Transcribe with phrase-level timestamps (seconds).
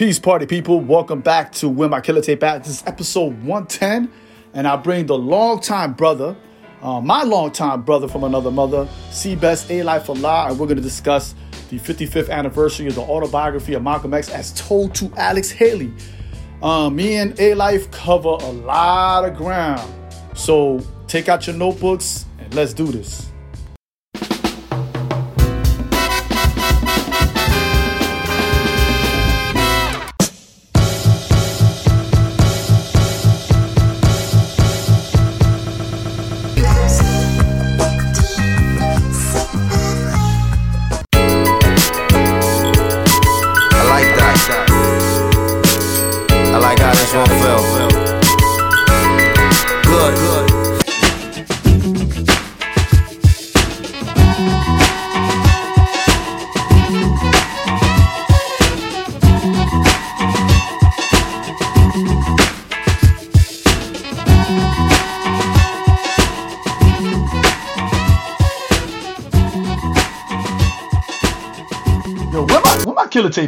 [0.00, 0.80] Peace, party people.
[0.80, 2.64] Welcome back to Where My Killa Tape At.
[2.64, 4.10] This is episode 110,
[4.54, 6.34] and I bring the longtime brother,
[6.80, 10.82] uh, my longtime brother from another mother, C Best Alife Allah, and we're going to
[10.82, 11.34] discuss
[11.68, 15.92] the 55th anniversary of the autobiography of Malcolm X as told to Alex Haley.
[16.62, 19.86] Um, me and Alife cover a lot of ground.
[20.34, 23.29] So take out your notebooks and let's do this.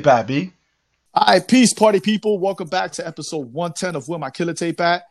[0.02, 0.52] Tape at, B?
[1.14, 2.40] All right, peace, party people.
[2.40, 5.04] Welcome back to episode 110 of Where My Killa Tape At.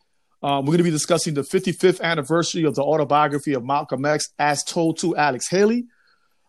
[0.44, 4.26] Um, we're going to be discussing the 55th anniversary of the autobiography of Malcolm X
[4.38, 5.86] as told to Alex Haley.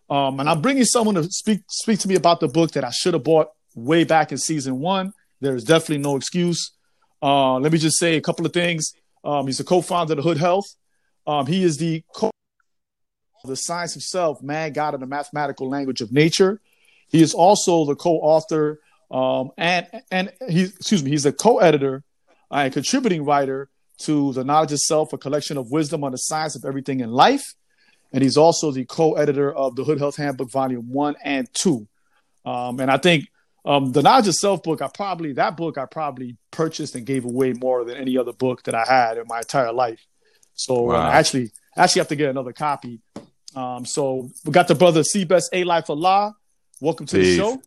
[0.09, 2.89] Um, and I'm bringing someone to speak speak to me about the book that I
[2.89, 5.13] should have bought way back in season one.
[5.39, 6.73] There is definitely no excuse.
[7.21, 8.91] Uh, let me just say a couple of things.
[9.23, 10.65] Um, he's the co-founder of the Hood Health.
[11.25, 12.29] Um, he is the co
[13.45, 16.59] the science of self, man, God, and the mathematical language of nature.
[17.13, 22.03] He is also the co-author um, and and he excuse me, he's a co-editor
[22.51, 23.69] and contributing writer
[23.99, 27.11] to the Knowledge of Self, a collection of wisdom on the science of everything in
[27.11, 27.43] life.
[28.11, 31.87] And he's also the co-editor of the Hood Health Handbook, Volume One and Two.
[32.43, 33.27] Um, and I think
[33.65, 37.23] um, the Knowledge of Self book, I probably that book I probably purchased and gave
[37.25, 40.03] away more than any other book that I had in my entire life.
[40.55, 41.11] So uh, Wow.
[41.11, 42.99] actually, actually have to get another copy.
[43.55, 46.35] Um, so we got the brother C Best Alife Allah.
[46.83, 47.61] Welcome to the show.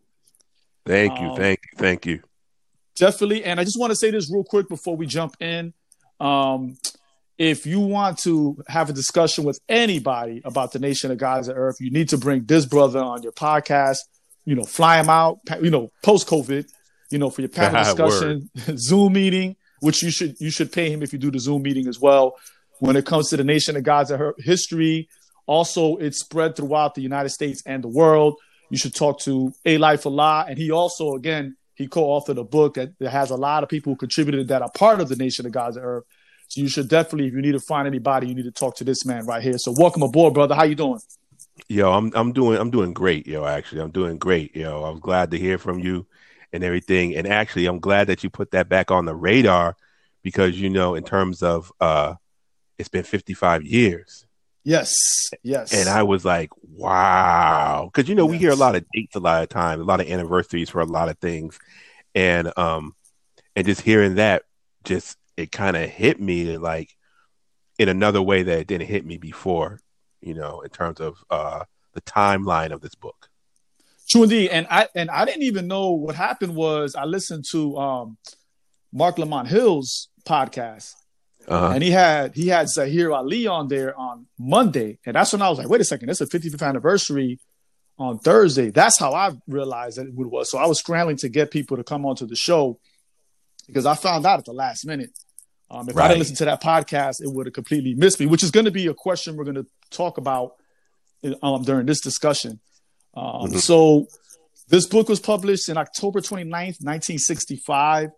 [0.84, 2.20] Thank you, Um, thank you, thank you.
[2.96, 3.44] Definitely.
[3.44, 5.72] And I just want to say this real quick before we jump in.
[6.20, 6.76] Um,
[7.38, 11.56] if you want to have a discussion with anybody about the nation of God's of
[11.56, 14.00] earth, you need to bring this brother on your podcast.
[14.44, 15.38] You know, fly him out.
[15.62, 16.66] You know, post COVID.
[17.10, 21.02] You know, for your panel discussion, Zoom meeting, which you should you should pay him
[21.02, 22.34] if you do the Zoom meeting as well.
[22.80, 25.08] When it comes to the nation of God's earth history,
[25.46, 28.36] also it's spread throughout the United States and the world.
[28.70, 32.98] You should talk to Alife Allah, and he also again he co-authored a book that,
[32.98, 35.52] that has a lot of people who contributed that are part of the nation of
[35.52, 36.04] God's earth.
[36.48, 38.84] So you should definitely, if you need to find anybody, you need to talk to
[38.84, 39.58] this man right here.
[39.58, 40.54] So welcome aboard, brother.
[40.54, 41.00] How you doing?
[41.68, 43.44] Yo, I'm I'm doing I'm doing great, yo.
[43.44, 44.84] Actually, I'm doing great, yo.
[44.84, 46.06] I'm glad to hear from you
[46.52, 47.16] and everything.
[47.16, 49.76] And actually, I'm glad that you put that back on the radar
[50.22, 52.14] because you know, in terms of uh,
[52.78, 54.25] it's been 55 years,
[54.66, 54.92] Yes,
[55.44, 55.72] yes.
[55.72, 59.20] and I was like, wow, because you know we hear a lot of dates a
[59.20, 61.56] lot of times, a lot of anniversaries for a lot of things,
[62.16, 62.96] and um,
[63.54, 64.42] and just hearing that,
[64.82, 66.90] just it kind of hit me like
[67.78, 69.78] in another way that it didn't hit me before,
[70.20, 71.62] you know, in terms of uh
[71.94, 73.28] the timeline of this book.
[74.08, 74.50] True indeed.
[74.50, 78.18] And I and I didn't even know what happened was I listened to um
[78.92, 80.94] Marc Lamont Hill's podcast.
[81.48, 81.72] Uh-huh.
[81.74, 84.98] And he had he had Zaheer Ali on there on Monday.
[85.06, 87.38] And that's when I was like, wait a second, it's a 55th anniversary
[87.98, 88.70] on Thursday.
[88.70, 90.50] That's how I realized that it was.
[90.50, 92.78] So I was scrambling to get people to come onto the show
[93.66, 95.10] because I found out at the last minute.
[95.70, 96.08] Um, if I Right.
[96.08, 98.70] didn't listen to that podcast, it would have completely missed me, which is going to
[98.70, 100.52] be a question we're going to talk about
[101.42, 102.60] um, during this discussion.
[103.14, 103.58] Um, Mhm.
[103.60, 104.06] So
[104.68, 108.12] this book was published in October 29th, 1965, of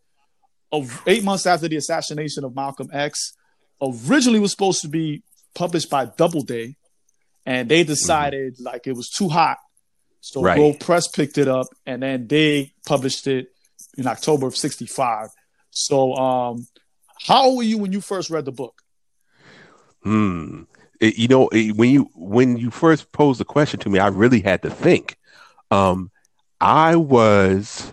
[1.06, 3.34] eight months after the assassination of Malcolm X.
[3.80, 5.22] Originally was supposed to be
[5.54, 6.76] published by Doubleday,
[7.46, 9.58] and they decided like it was too hot.
[10.20, 10.56] So Right.
[10.56, 13.48] Grove Press picked it up, and then they published it
[13.96, 15.28] in October of 65.
[15.70, 16.66] So um,
[17.26, 18.82] how old were you when you first read the book?
[20.02, 20.62] Hmm.
[21.00, 24.08] It- you know, it- when you when you first posed the question to me, I
[24.08, 25.16] really had to think.
[25.70, 26.10] Um,
[26.60, 27.92] I was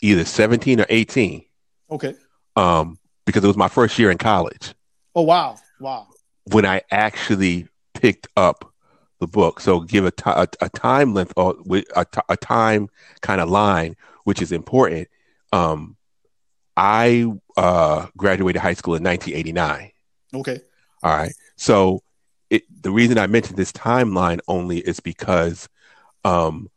[0.00, 1.44] either 17 or 18.
[1.92, 2.14] Okay.
[2.56, 4.74] Um, because it was my first year in college.
[5.14, 5.56] Oh wow.
[5.80, 6.08] Wow.
[6.44, 8.72] when I actually picked up
[9.20, 9.60] the book.
[9.60, 11.54] So give a a, a time length or
[11.94, 12.88] a, a time
[13.20, 15.08] kind of line, which is important.
[15.52, 15.96] Um,
[16.76, 19.92] I uh, graduated high school in 1989.
[20.34, 20.60] Okay.
[21.02, 21.32] All right.
[21.56, 22.02] So
[22.50, 25.68] it, the reason I mentioned this timeline only is because
[26.24, 26.70] um,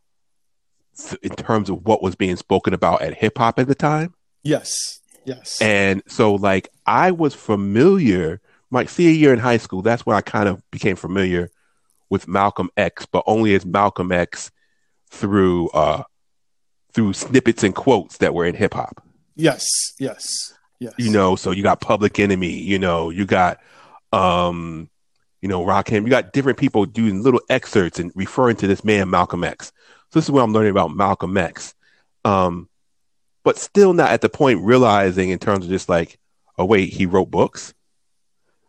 [1.21, 4.13] in terms of what was being spoken about at hip hop at the time.
[4.43, 4.99] Yes.
[5.25, 5.61] Yes.
[5.61, 10.21] And so, like, I was familiar, my senior year in high school, that's when I
[10.21, 11.51] kind of became familiar
[12.09, 14.51] with Malcolm X, but only as Malcolm X
[15.09, 16.03] through uh
[16.93, 19.03] through snippets and quotes that were in hip hop.
[19.35, 19.65] Yes,
[19.99, 20.93] yes, yes.
[20.97, 23.59] You know, so you got Public Enemy, you know, you got
[24.13, 24.89] um,
[25.41, 29.09] you know, Rakim, you got different people doing little excerpts and referring to this man
[29.09, 29.71] Malcolm X.
[30.09, 31.75] So this is what I'm learning about Malcolm X.
[32.23, 32.69] Um,
[33.45, 36.19] but still not at the point realizing in terms of just like,
[36.57, 37.73] oh wait, he wrote books.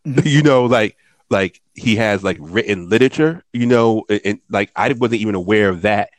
[0.07, 0.21] Mm-hmm.
[0.29, 0.97] you know, like
[1.31, 5.71] like he has like written literature, you know, and, and, like I wasn't even aware
[5.71, 6.11] of that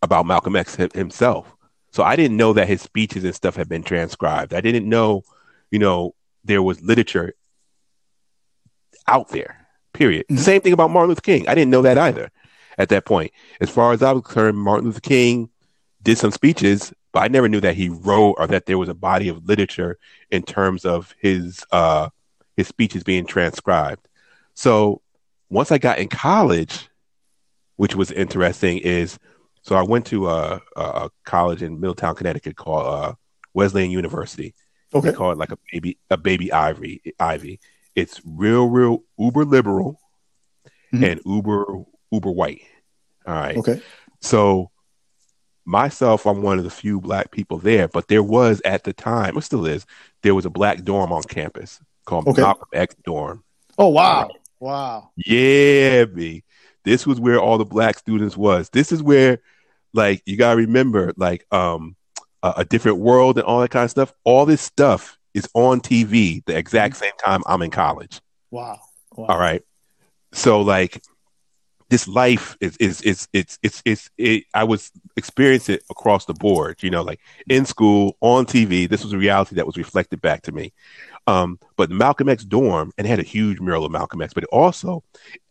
[0.00, 1.52] about Malcolm X himself.
[1.90, 4.54] So I didn't know that his speeches and stuff had been transcribed.
[4.54, 5.24] I didn't know,
[5.70, 6.14] you know,
[6.44, 7.34] there was literature
[9.08, 9.66] out there.
[9.92, 10.24] Period.
[10.28, 10.40] Mm-hmm.
[10.40, 11.48] Same thing about Martin Luther King.
[11.48, 12.30] I didn't know that either
[12.78, 13.32] at that point.
[13.60, 15.50] As far as I was concerned, Martin Luther King
[16.02, 18.94] did some speeches, but I never knew that he wrote or that there was a
[18.94, 19.98] body of literature
[20.30, 22.10] in terms of his uh,
[22.56, 24.08] his speeches being transcribed.
[24.54, 25.00] So
[25.48, 26.88] once I got in college,
[27.76, 29.18] which was interesting, is
[29.62, 33.14] so I went to a, a college in Middletown, Connecticut called uh,
[33.54, 34.54] Wesleyan University.
[34.94, 35.10] Okay.
[35.10, 37.60] They call it like a baby a baby Ivy Ivy.
[37.94, 40.00] It's real, real uber liberal
[40.92, 41.04] mm-hmm.
[41.04, 42.62] and uber uber white.
[43.26, 43.56] All right.
[43.56, 43.82] Okay.
[44.20, 44.70] So
[45.68, 49.36] myself, I'm one of the few black people there, but there was at the time,
[49.36, 49.86] it still is,
[50.22, 52.42] there was a black dorm on campus called okay.
[52.42, 53.44] Malcolm X dorm.
[53.76, 54.22] Oh wow.
[54.22, 54.36] Right.
[54.60, 55.10] Wow.
[55.16, 56.42] Yeah, me.
[56.84, 58.70] This was where all the black students was.
[58.70, 59.40] This is where
[59.92, 61.94] like you gotta remember, like um
[62.42, 64.12] a, a different world and all that kind of stuff.
[64.24, 67.04] All this stuff is on TV the exact mm-hmm.
[67.04, 68.20] same time I'm in college.
[68.50, 68.80] Wow.
[69.14, 69.26] wow.
[69.26, 69.62] All right.
[70.32, 71.02] So like
[71.90, 76.34] this life is is is it's it's it's it, I was experiencing it across the
[76.34, 78.88] board, you know, like in school, on TV.
[78.88, 80.72] This was a reality that was reflected back to me.
[81.26, 85.02] Um, but Malcolm X dorm and had a huge mural of Malcolm X, but also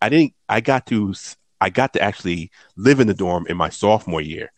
[0.02, 1.14] I didn't I got to
[1.60, 4.52] I got to actually live in the dorm in my sophomore year.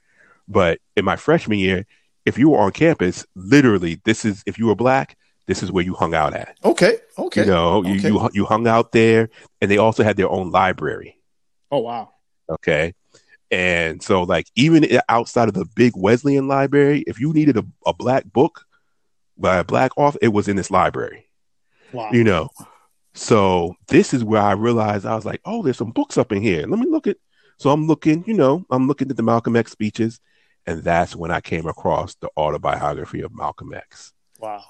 [0.48, 1.86] But in my freshman year,
[2.26, 5.84] if you were on campus, literally, this is if you were black, this is where
[5.84, 6.58] you hung out at.
[6.66, 7.42] Okay, okay.
[7.42, 7.94] You know, okay.
[7.94, 9.30] you you you hung out there,
[9.62, 11.19] and they also had their own library.
[11.71, 12.10] Oh wow.
[12.50, 12.94] Okay.
[13.51, 17.94] And so, like, even outside of the big Wesleyan library, if you needed a, a
[17.94, 18.66] black book
[19.38, 21.30] by a black author, it was in this library.
[21.92, 22.10] Wow.
[22.12, 22.50] You know,
[23.16, 26.42] so this is where I realized I was like, oh, there's some books up in
[26.42, 26.68] here.
[26.68, 27.18] Let me look at.
[27.57, 30.19] So I'm looking, you know, I'm looking at the Malcolm X speeches,
[30.66, 34.13] and that's when I came across the autobiography of Malcolm X.
[34.39, 34.63] Wow.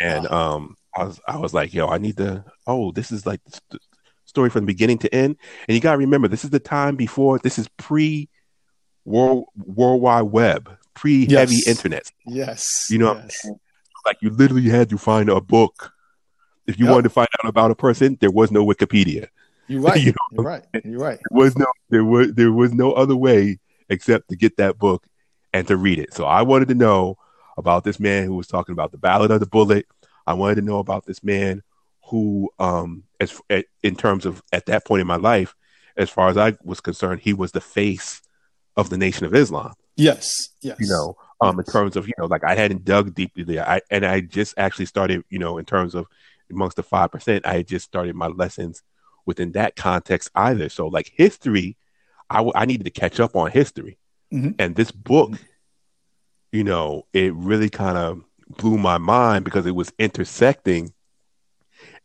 [0.00, 0.56] And wow.
[0.56, 2.44] um, I was I was like, yo, I need to.
[2.66, 3.40] Oh, this is like
[4.34, 5.36] story from beginning to end.
[5.68, 7.38] And you gotta remember, this is the time before.
[7.38, 8.28] This is pre
[9.04, 11.68] World World Wide Web, pre heavy yes.
[11.68, 12.10] internet.
[12.26, 12.88] Yes.
[12.90, 13.46] You know, yes.
[14.04, 15.94] like you literally had to find a book
[16.66, 16.92] if you yep.
[16.92, 19.28] wanted to find out about a person, there was no Wikipedia.
[19.68, 20.00] You're right.
[20.00, 20.14] you know?
[20.32, 20.64] You're right.
[20.84, 21.18] You're right.
[21.30, 23.58] There was no there was there was no other way
[23.88, 25.06] except to get that book
[25.52, 26.14] and to read it.
[26.14, 27.18] So I wanted to know
[27.56, 29.86] about this man who was talking about the Ballot or the Bullet.
[30.26, 31.62] I wanted to know about this man
[32.06, 33.40] who, um, as
[33.82, 35.54] in terms of at that point in my life,
[35.96, 38.20] as far as I was concerned, he was the face
[38.76, 39.74] of the Nation of Islam.
[39.96, 40.76] Yes, yes.
[40.80, 43.80] You know, um, in terms of you know, like I hadn't dug deeply there, I
[43.90, 46.06] and I just actually started, you know, in terms of
[46.50, 48.82] amongst the 5%, I had just started my lessons
[49.26, 50.68] within that context either.
[50.68, 51.76] So, like history,
[52.30, 53.98] I, w- I needed to catch up on history.
[54.32, 54.52] Mm-hmm.
[54.58, 55.32] And this book,
[56.52, 58.24] you know, it really kind of
[58.58, 60.92] blew my mind because it was intersecting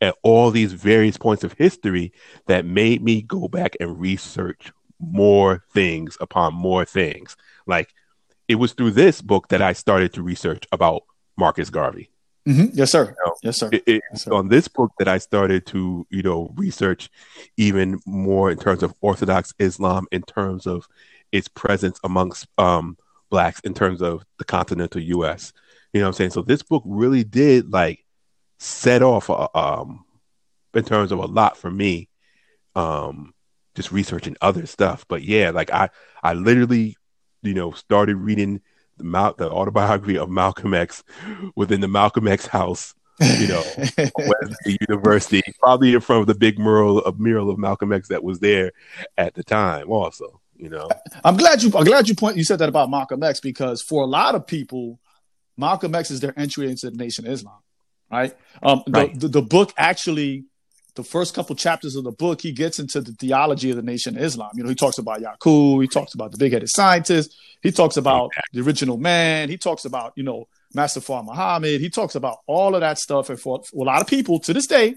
[0.02, 2.14] at all these various points of history
[2.48, 7.36] that made me go back and research more things upon more things.
[7.66, 7.94] Like
[8.48, 11.04] it was through this book that I started to research about
[11.38, 12.10] Marcus Garvey.
[12.48, 12.68] Mm-hmm.
[12.74, 13.06] Yes, sir.
[13.06, 13.70] You know, yes, sir.
[13.72, 14.34] It, it, yes, sir.
[14.34, 17.10] On this book that I started to, you know, research
[17.58, 20.88] even more in terms of Orthodox Islam, in terms of
[21.32, 22.98] its presence amongst um,
[23.30, 25.54] blacks, in terms of the continental U.S.
[25.94, 26.32] You know what I'm saying?
[26.32, 28.04] So this book really did like
[28.60, 30.06] set off, a, um,
[30.74, 32.10] in terms of a lot for me,
[32.76, 33.34] um,
[33.76, 35.06] just researching other stuff.
[35.08, 35.90] But yeah, like I,
[36.22, 36.98] I literally,
[37.42, 38.62] you know, started reading
[38.98, 41.04] the, Mal- the autobiography of Malcolm X
[41.56, 43.64] within the Malcolm X house, you know,
[43.98, 48.24] Wesleyan University, probably in front of the big mural of mural of Malcolm X that
[48.24, 48.72] was there
[49.18, 49.90] at the time.
[49.90, 50.90] Also, you know,
[51.24, 54.04] I'm glad you I'm glad you point you said that about Malcolm X because for
[54.04, 55.00] a lot of people,
[55.58, 57.60] Malcolm X is their entry into the Nation of Islam,
[58.12, 58.36] right?
[58.62, 59.20] Um, the, right.
[59.20, 60.46] the, the book actually
[60.96, 64.18] the first couple chapters of the book, he gets into the theology of the Nation
[64.18, 64.52] of Islam.
[64.56, 68.32] You know, he talks about Yaqub, he talks about the big-headed scientist, he talks about
[68.52, 72.76] the original man, he talks about you know Master Fard Muhammad, he talks about all
[72.76, 73.30] of that stuff.
[73.30, 74.96] And for, for a lot of people to this day,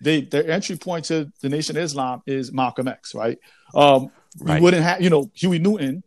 [0.00, 3.38] they their entry point to the Nation of Islam is Malcolm X, right?
[3.74, 4.60] Um, right.
[4.60, 6.04] We wouldn't have, you know, Huey Newton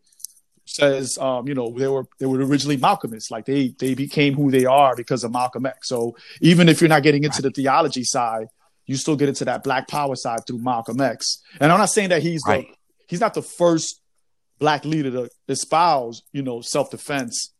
[0.69, 4.51] says, um, you know, they were they were originally Malcolmists, like they they became who
[4.51, 5.89] they are because of Malcolm X.
[5.89, 7.53] So even if you're not getting into right.
[7.53, 8.47] the theology side,
[8.85, 11.41] you still get into that Black Power side through Malcolm X.
[11.59, 12.67] And I'm not saying that he's right.
[12.67, 12.75] the
[13.07, 14.01] he's not the first
[14.59, 17.53] black leader to espouse, you know, self defense,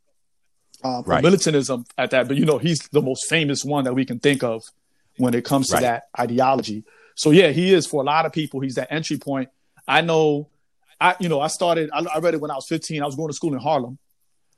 [0.84, 1.24] um, right.
[1.24, 4.44] militantism at that, but you know, he's the most famous one that we can think
[4.44, 4.62] of
[5.18, 6.84] when it comes to that ideology.
[7.16, 8.60] So yeah, he is for a lot of people.
[8.60, 9.50] He's that entry point.
[9.88, 10.50] I know,
[11.00, 11.90] I you know I started.
[11.94, 13.02] I, I read it when I was 15.
[13.02, 13.98] I was going to school in Harlem,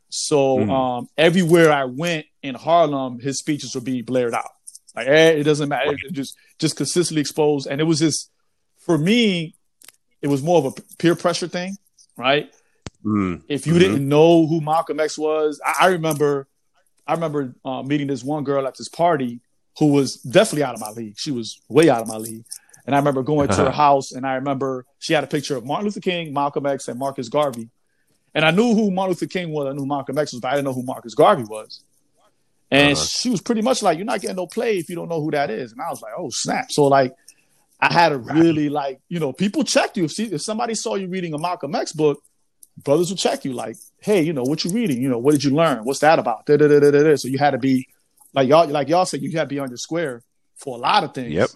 [0.09, 0.69] so mm.
[0.69, 4.51] um, everywhere I went in Harlem, his speeches were being blared out.
[4.95, 8.29] Like eh, it doesn't matter, it just just consistently exposed, and it was just
[8.79, 9.55] for me,
[10.21, 11.77] it was more of a peer pressure thing,
[12.17, 12.51] right?
[13.05, 13.43] Mm.
[13.47, 13.81] If you mm-hmm.
[13.81, 16.47] didn't know who Malcolm X was, I, I remember,
[17.07, 19.41] I remember uh, meeting this one girl at this party
[19.77, 21.15] who was definitely out of my league.
[21.17, 22.43] She was way out of my league.
[22.85, 25.65] And I remember going to her house and I remember she had a picture of
[25.65, 27.69] Martin Luther King, Malcolm X, and Marcus Garvey.
[28.33, 30.55] And I knew who Martin Luther King was, I knew Malcolm X was, but I
[30.55, 31.83] didn't know who Marcus Garvey was.
[32.71, 33.05] And uh-huh.
[33.05, 35.31] she was pretty much like, You're not getting no play if you don't know who
[35.31, 35.71] that is.
[35.71, 36.71] And I was like, Oh, snap.
[36.71, 37.13] So, like,
[37.81, 40.05] I had to really, like, you know, people checked you.
[40.05, 42.21] If, see, if somebody saw you reading a Malcolm X book,
[42.83, 45.01] brothers would check you, like, Hey, you know, what you reading?
[45.01, 45.83] You know, what did you learn?
[45.83, 46.45] What's that about?
[46.45, 47.15] Da-da-da-da-da.
[47.15, 47.87] So you had to be
[48.33, 50.23] like y'all, like y'all said, you had to be on your square
[50.55, 51.33] for a lot of things.
[51.33, 51.49] Yep.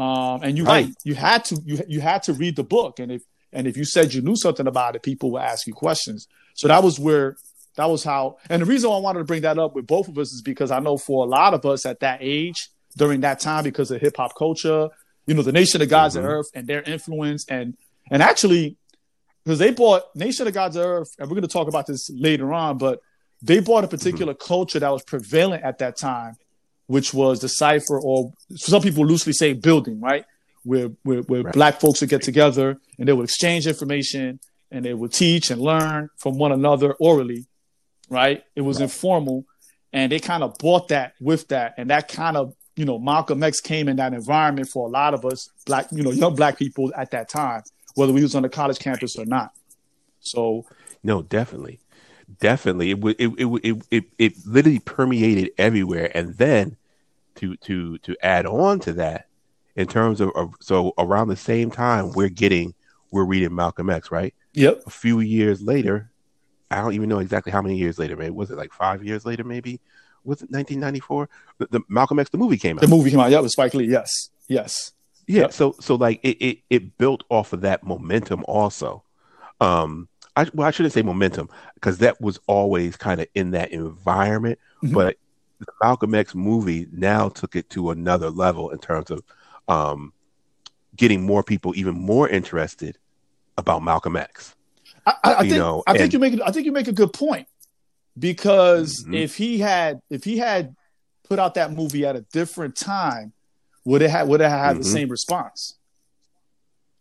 [0.00, 0.86] Um, and you right.
[0.86, 0.94] right.
[1.04, 3.84] You had to you you had to read the book, and if and if you
[3.84, 6.26] said you knew something about it, people would ask you questions.
[6.54, 7.36] So that was where
[7.76, 8.38] that was how.
[8.48, 10.70] And the reason I wanted to bring that up with both of us is because
[10.70, 14.00] I know for a lot of us at that age during that time, because of
[14.00, 14.88] hip hop culture,
[15.26, 16.24] you know, the Nation of Gods mm-hmm.
[16.24, 17.76] of Earth and their influence, and
[18.10, 18.78] and actually
[19.44, 22.08] because they bought Nation of Gods of Earth, and we're going to talk about this
[22.08, 23.00] later on, but
[23.42, 24.48] they bought a particular mm-hmm.
[24.48, 26.36] culture that was prevalent at that time,
[26.90, 30.24] which was the cipher, or some people loosely say building, right?
[30.64, 31.54] Where where, where right.
[31.54, 34.40] black folks would get together and they would exchange information
[34.72, 37.46] and they would teach and learn from one another orally,
[38.08, 38.42] right?
[38.56, 38.84] It was right.
[38.84, 39.44] informal,
[39.92, 43.40] and they kind of bought that with that, and that kind of you know Malcolm
[43.40, 46.58] X came in that environment for a lot of us black, you know, young black
[46.58, 47.62] people at that time,
[47.94, 49.52] whether we was on the college campus or not.
[50.18, 50.66] So
[51.04, 51.78] no, definitely
[52.38, 56.10] definitely it it it it it, it literally permeated everywhere.
[56.14, 56.76] And then
[57.36, 59.26] to to to add on to that
[59.76, 62.74] in terms of, of, so around the same time we're getting
[63.10, 64.34] we're reading Malcolm X right?
[64.54, 64.82] Yep.
[64.86, 66.10] A few years later
[66.70, 69.24] I don't even know exactly how many years later maybe was it like 5 years
[69.24, 69.80] later maybe?
[70.24, 72.82] Was it 1994 the, the Malcolm X the movie came out.
[72.82, 73.30] The movie came out.
[73.30, 73.86] Yeah with Spike Lee.
[73.86, 74.30] Yes.
[74.48, 74.92] Yes.
[75.26, 75.52] Yeah yep.
[75.52, 79.02] so so like it, it it built off of that momentum also.
[79.60, 83.72] Um I, well, I shouldn't say momentum because that was always kind of in that
[83.72, 84.58] environment.
[84.82, 84.94] Mm-hmm.
[84.94, 85.16] But
[85.58, 89.22] the Malcolm X movie now took it to another level in terms of
[89.68, 90.12] um,
[90.96, 92.98] getting more people even more interested
[93.58, 94.54] about Malcolm X.
[95.06, 96.92] I, I, I think, know, I and, think you make I think you make a
[96.92, 97.48] good point
[98.18, 99.14] because mm-hmm.
[99.14, 100.74] if he had if he had
[101.28, 103.32] put out that movie at a different time,
[103.84, 104.82] would it have would it have had mm-hmm.
[104.82, 105.76] the same response?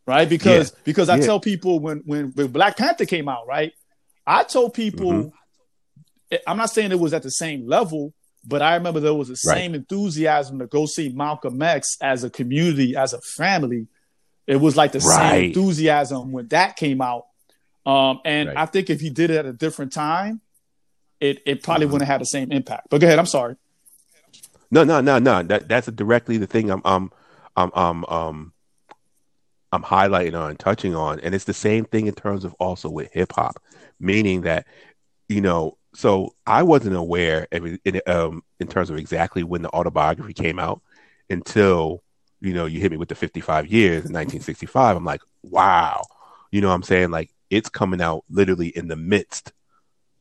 [0.09, 0.27] Right?
[0.27, 0.79] Because yeah.
[0.83, 1.25] because I yeah.
[1.25, 3.73] tell people when, when when Black Panther came out, right?
[4.25, 6.35] I told people mm-hmm.
[6.47, 8.13] I'm not saying it was at the same level,
[8.45, 9.57] but I remember there was the right.
[9.57, 13.87] same enthusiasm to go see Malcolm X as a community, as a family.
[14.47, 15.31] It was like the right.
[15.31, 17.27] same enthusiasm when that came out.
[17.85, 18.57] Um, and right.
[18.57, 20.41] I think if he did it at a different time,
[21.19, 21.93] it it probably mm-hmm.
[21.93, 22.87] wouldn't have the same impact.
[22.89, 23.57] But go ahead, I'm sorry.
[24.71, 25.43] No, no, no, no.
[25.43, 27.11] That that's directly the thing I'm um
[27.55, 28.53] um um um
[29.71, 33.11] I'm highlighting on, touching on, and it's the same thing in terms of also with
[33.11, 33.61] hip hop,
[33.99, 34.65] meaning that
[35.27, 35.77] you know.
[35.95, 40.81] So I wasn't aware in, um, in terms of exactly when the autobiography came out
[41.29, 42.03] until
[42.41, 44.97] you know you hit me with the 55 years in 1965.
[44.97, 46.03] I'm like, wow,
[46.51, 49.51] you know, what I'm saying like it's coming out literally in the midst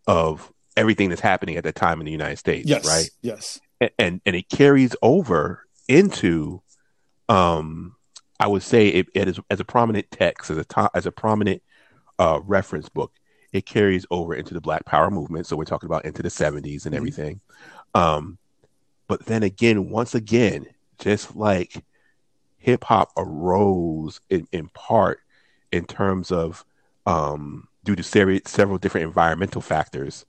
[0.06, 3.10] of everything that's happening at the time in the United States, yes, right?
[3.22, 6.62] Yes, and, and and it carries over into
[7.28, 7.94] um
[8.40, 11.12] I would say it, it is as a prominent text, as a to, as a
[11.12, 11.62] prominent
[12.18, 13.12] uh, reference book.
[13.52, 15.46] It carries over into the Black Power movement.
[15.46, 16.94] So we're talking about into the 70s and mm-hmm.
[16.94, 17.40] everything.
[17.94, 18.38] Um,
[19.06, 20.66] but then again, once again,
[20.98, 21.82] just like
[22.58, 25.20] hip hop arose in, in part
[25.72, 26.64] in terms of
[27.06, 30.26] um, due to ser- several different environmental factors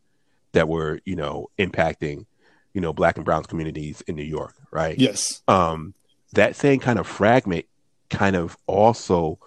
[0.54, 2.26] that were, you know, impacting,
[2.74, 4.98] you know, black and brown communities in New York, right?
[4.98, 5.42] Yes.
[5.48, 5.94] Um,
[6.34, 7.66] that same kind of fragment
[8.10, 9.40] kind of also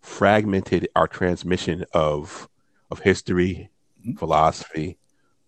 [0.00, 2.48] fragmented our transmission of
[2.90, 3.68] of history,
[4.00, 4.16] mm-hmm.
[4.16, 4.96] philosophy,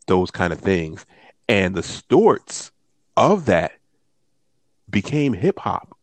[0.07, 1.07] those kind of things.
[1.49, 2.71] And the Storts
[3.17, 3.73] of that
[4.89, 5.97] became hip hop.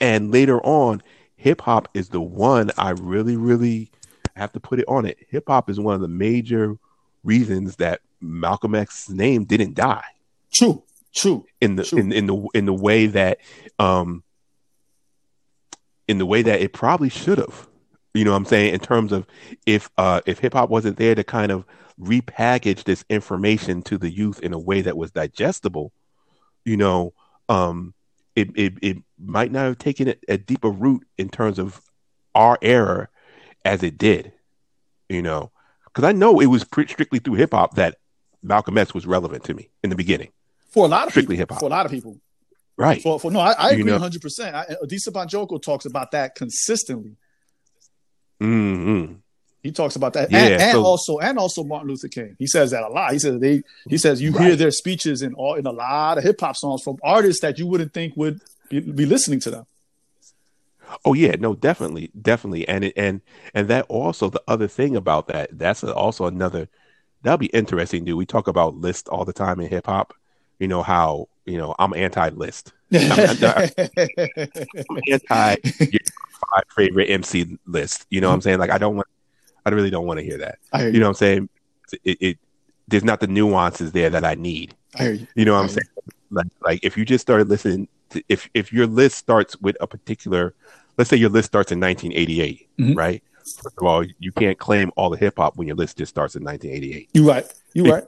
[0.00, 1.02] And later on,
[1.36, 3.90] hip hop is the one I really, really
[4.36, 5.18] have to put it on it.
[5.30, 6.76] Hip hop is one of the major
[7.24, 10.04] reasons that Malcolm X's name didn't die.
[10.52, 10.82] True,
[11.14, 11.46] true.
[11.60, 11.98] In the true.
[11.98, 13.38] in in the in the way that
[13.78, 14.22] um
[16.08, 17.68] in the way that it probably should have.
[18.14, 18.74] You know what I'm saying?
[18.74, 19.26] In terms of
[19.66, 21.64] if uh if hip hop wasn't there to kind of
[22.00, 25.92] repackage this information to the youth in a way that was digestible,
[26.64, 27.12] you know,
[27.48, 27.94] um
[28.34, 31.80] it it, it might not have taken a, deeper root in terms of
[32.34, 33.08] our era
[33.64, 34.32] as it did.
[35.08, 35.52] You know,
[35.84, 37.98] because I know it was pretty strictly through hip hop that
[38.42, 40.30] Malcolm X was relevant to me in the beginning.
[40.70, 41.60] For a lot of strictly hip hop.
[41.60, 42.20] For a lot of people.
[42.78, 43.02] Right.
[43.02, 44.54] For, for no, I, I agree hundred percent.
[44.54, 47.16] Adisa Banjoko talks about that consistently.
[48.40, 49.14] Mm-hmm.
[49.64, 52.36] He talks about that, yeah, and, and so, also and also Martin Luther King.
[52.38, 53.12] He says that a lot.
[53.12, 53.64] He says they.
[53.88, 54.46] He says you right.
[54.46, 57.58] hear their speeches in all in a lot of hip hop songs from artists that
[57.58, 59.66] you wouldn't think would be, be listening to them.
[61.04, 63.20] Oh yeah, no, definitely, definitely, and and
[63.52, 65.58] and that also the other thing about that.
[65.58, 66.68] That's also another.
[67.22, 68.16] That'll be interesting, dude.
[68.16, 70.14] We talk about lists all the time in hip hop.
[70.60, 72.72] You know how you know, I'm anti-list.
[72.92, 73.70] I'm, I'm,
[74.90, 75.56] I'm anti
[76.38, 78.06] five favorite MC list.
[78.10, 78.58] You know what I'm saying?
[78.58, 79.08] Like I don't want,
[79.66, 80.58] I really don't want to hear that.
[80.78, 80.86] You.
[80.86, 80.92] you.
[81.00, 81.48] know what I'm saying?
[82.04, 82.38] It, it,
[82.86, 84.74] there's not the nuances there that I need.
[84.98, 85.26] I hear you.
[85.34, 85.88] You know what I am saying?
[86.30, 89.86] Like, like if you just started listening, to, if if your list starts with a
[89.86, 90.54] particular,
[90.96, 92.94] let's say your list starts in 1988, mm-hmm.
[92.94, 93.22] right?
[93.38, 96.36] First of all, you can't claim all the hip hop when your list just starts
[96.36, 97.08] in 1988.
[97.14, 97.46] You right.
[97.72, 98.04] You right.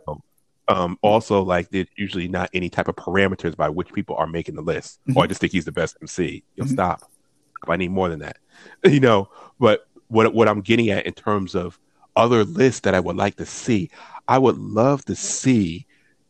[0.70, 4.54] Um, also, like there's usually not any type of parameters by which people are making
[4.54, 5.00] the list.
[5.08, 5.18] Mm-hmm.
[5.18, 6.44] Or I just think he's the best MC.
[6.54, 6.74] You'll mm-hmm.
[6.74, 7.10] stop.
[7.68, 8.38] I need more than that,
[8.84, 9.28] you know.
[9.58, 11.78] But what what I'm getting at in terms of
[12.14, 13.90] other lists that I would like to see,
[14.28, 15.86] I would love to see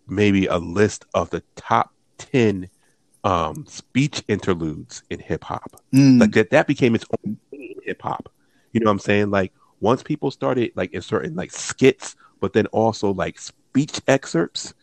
[0.09, 2.71] maybe a list of the top ten
[3.25, 5.83] um, speech interludes in hip hop.
[5.93, 6.19] Mm.
[6.19, 7.37] Like that that became its own
[7.85, 8.33] hip hop.
[8.73, 9.31] You know what I'm saying?
[9.31, 13.39] Like once people started like inserting like skits, but then also like
[13.71, 14.75] speech excerpts.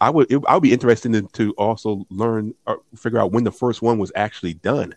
[0.00, 3.44] I would it, I would be interested in, to also learn or figure out when
[3.44, 4.94] the first one was actually done.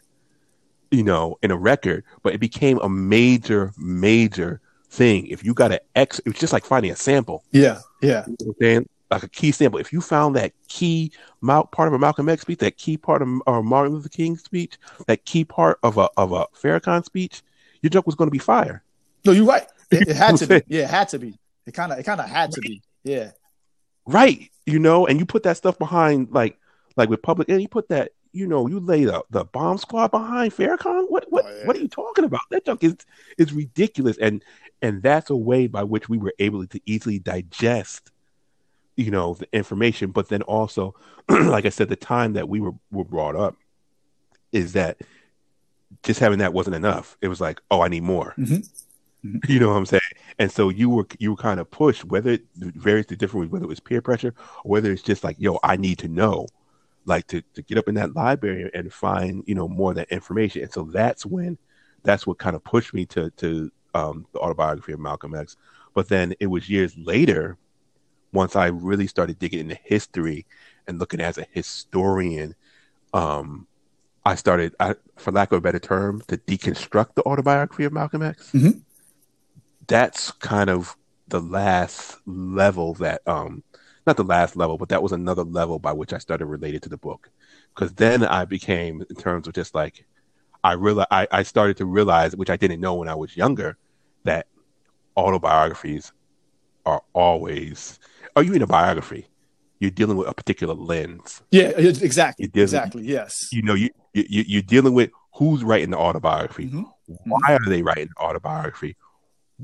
[0.91, 4.59] You know, in a record, but it became a major, major
[4.89, 5.27] thing.
[5.27, 7.43] If you got an X, it's just like finding a sample.
[7.51, 8.25] Yeah, yeah.
[8.25, 9.79] You know saying like a key sample.
[9.79, 11.11] If you found that key
[11.43, 14.77] part of a Malcolm X speech, that key part of a Martin Luther King speech,
[15.07, 17.41] that key part of a of a Farrakhan speech,
[17.81, 18.83] your joke was going to be fire.
[19.25, 19.67] No, you're right.
[19.91, 20.61] It, it had to be.
[20.67, 21.37] Yeah, it had to be.
[21.65, 22.81] It kind of it kind of had to be.
[23.03, 23.31] Yeah.
[24.11, 24.49] Right.
[24.65, 26.57] You know, and you put that stuff behind like
[26.95, 30.11] like with Public Enemy you put that, you know, you lay the, the bomb squad
[30.11, 31.09] behind Farrakhan.
[31.09, 31.65] What what oh, yeah.
[31.65, 32.41] what are you talking about?
[32.51, 32.97] That junk is
[33.37, 34.17] is ridiculous.
[34.17, 34.43] And
[34.81, 38.11] and that's a way by which we were able to easily digest
[38.99, 40.93] you know the information but then also
[41.29, 43.55] like i said the time that we were, were brought up
[44.51, 44.97] is that
[46.03, 48.57] just having that wasn't enough it was like oh i need more mm-hmm.
[49.25, 49.51] Mm-hmm.
[49.51, 50.01] You know what I'm saying?
[50.37, 53.65] And so you were you were kind of pushed, whether it varies the different whether
[53.65, 56.47] it was peer pressure or whether it's just like, yo, I need to know,
[57.05, 60.09] like to, to get up in that library and find, you know, more of that
[60.09, 60.63] information.
[60.63, 61.57] And so that's when
[62.03, 65.57] that's what kind of pushed me to to um, the autobiography of Malcolm X.
[65.93, 67.57] But then it was years later,
[68.31, 70.45] once I really started digging into history
[70.87, 72.55] and looking as a historian,
[73.13, 73.67] um,
[74.23, 78.21] I started, I, for lack of a better term, to deconstruct the autobiography of Malcolm
[78.21, 78.51] X.
[78.51, 78.79] Mm-hmm
[79.89, 80.95] that's kind of
[81.27, 83.63] the last level that um
[84.07, 86.89] not the last level, but that was another level by which I started related to
[86.89, 87.29] the book.
[87.75, 90.05] Because then I became, in terms of just like,
[90.63, 93.77] I realized I, I started to realize, which I didn't know when I was younger,
[94.23, 94.47] that
[95.15, 96.11] autobiographies
[96.85, 97.99] are always.
[98.35, 99.27] Are you in a biography?
[99.79, 101.41] You're dealing with a particular lens.
[101.51, 102.47] Yeah, exactly.
[102.47, 103.03] Dealing, exactly.
[103.03, 103.49] Yes.
[103.51, 106.65] You know, you, you you're dealing with who's writing the autobiography.
[106.65, 106.83] Mm-hmm.
[107.25, 108.97] Why are they writing the autobiography?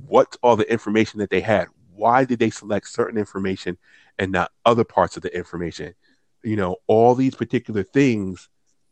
[0.07, 1.67] What's all the information that they had?
[1.93, 3.77] Why did they select certain information
[4.19, 5.95] and not other parts of the information?
[6.43, 8.49] You know, all these particular things,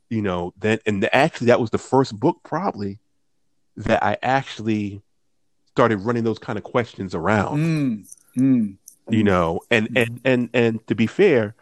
[0.10, 3.00] you know, then, and actually, that was the first book probably
[3.78, 5.02] that I actually
[5.72, 7.60] started running those kind of questions around.
[7.60, 8.78] Mm, mm,
[9.10, 10.02] you know, and, mm.
[10.02, 11.56] and, and, and to be fair,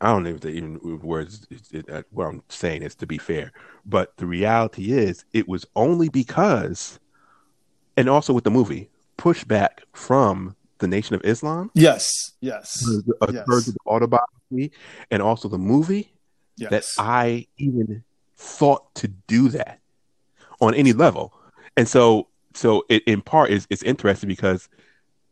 [0.00, 3.52] I don't know if the even words it, what I'm saying is to be fair,
[3.86, 6.98] but the reality is it was only because
[7.96, 11.70] and also with the movie pushback from the Nation of Islam.
[11.74, 12.86] Yes, yes,
[13.20, 13.44] a yes.
[13.48, 14.72] of the autobiography,
[15.10, 16.12] and also the movie.
[16.56, 16.70] Yes.
[16.70, 18.04] That I even
[18.36, 19.80] thought to do that
[20.60, 21.32] on any level.
[21.76, 24.68] And so, so it, in part, is it's interesting because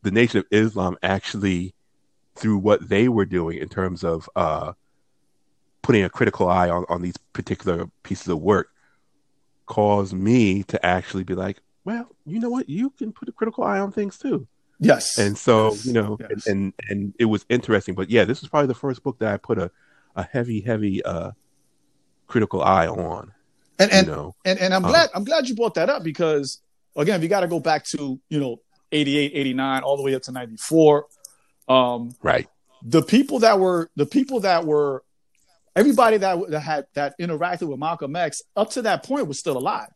[0.03, 1.75] the Nation of Islam actually,
[2.37, 4.73] through what they were doing in terms of uh,
[5.83, 8.70] putting a critical eye on, on these particular pieces of work,
[9.66, 12.69] caused me to actually be like, well, you know what?
[12.69, 14.47] You can put a critical eye on things too.
[14.79, 15.19] Yes.
[15.19, 15.87] And so, Yes.
[15.87, 16.47] you know, Yes.
[16.47, 17.95] and, and and it was interesting.
[17.95, 19.71] But yeah, this is probably the first book that I put a,
[20.16, 21.33] a heavy, heavy uh
[22.27, 23.33] critical eye on.
[23.79, 24.35] and and, you know.
[24.45, 26.61] and and I'm Uh, glad I'm glad you brought that up because
[26.97, 28.61] again, we got to go back to you know
[28.93, 31.07] 88, 89, all the way up to 94.
[31.69, 32.49] Um, Right.
[32.83, 35.05] the people that were the people that were
[35.77, 39.57] everybody that, that had that interacted with Malcolm X up to that point was still
[39.57, 39.88] alive.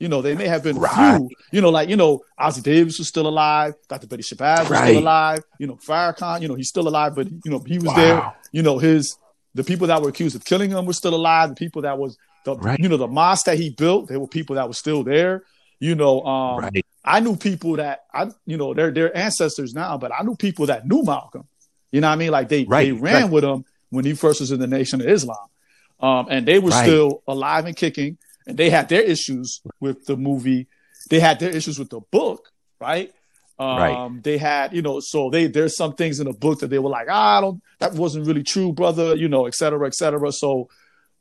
[0.00, 0.92] You know, they may have been Right.
[0.94, 4.06] few, you know, like, you know, Ossie Davis was still alive, Dr.
[4.08, 4.88] Betty Shabazz was Right.
[4.88, 7.88] still alive, you know, Farrakhan, you know, he's still alive, but you know, he was
[7.92, 7.94] Wow.
[7.94, 8.32] there.
[8.52, 9.16] You know, his
[9.54, 11.48] the people that were accused of killing him were still alive.
[11.50, 12.78] The people that was the Right.
[12.80, 15.42] you know, the mosque that he built, there were people that were still there.
[15.78, 16.84] You know, um right.
[17.04, 20.66] I knew people that I, you know, they're they're ancestors now, but I knew people
[20.66, 21.46] that knew Malcolm.
[21.92, 22.30] You know what I mean?
[22.32, 25.06] Like they Right, they ran with him when he first was in the Nation of
[25.08, 25.46] Islam,
[26.00, 30.16] um, and they were still alive and kicking, and they had their issues with the
[30.16, 30.66] movie.
[31.10, 33.12] They had their issues with the book, right?
[33.58, 34.22] Um, Right.
[34.22, 36.90] They had, you know, so they there's some things in the book that they were
[36.90, 40.32] like, ah, I don't, that wasn't really true, brother, you know, et cetera, et cetera.
[40.32, 40.68] So,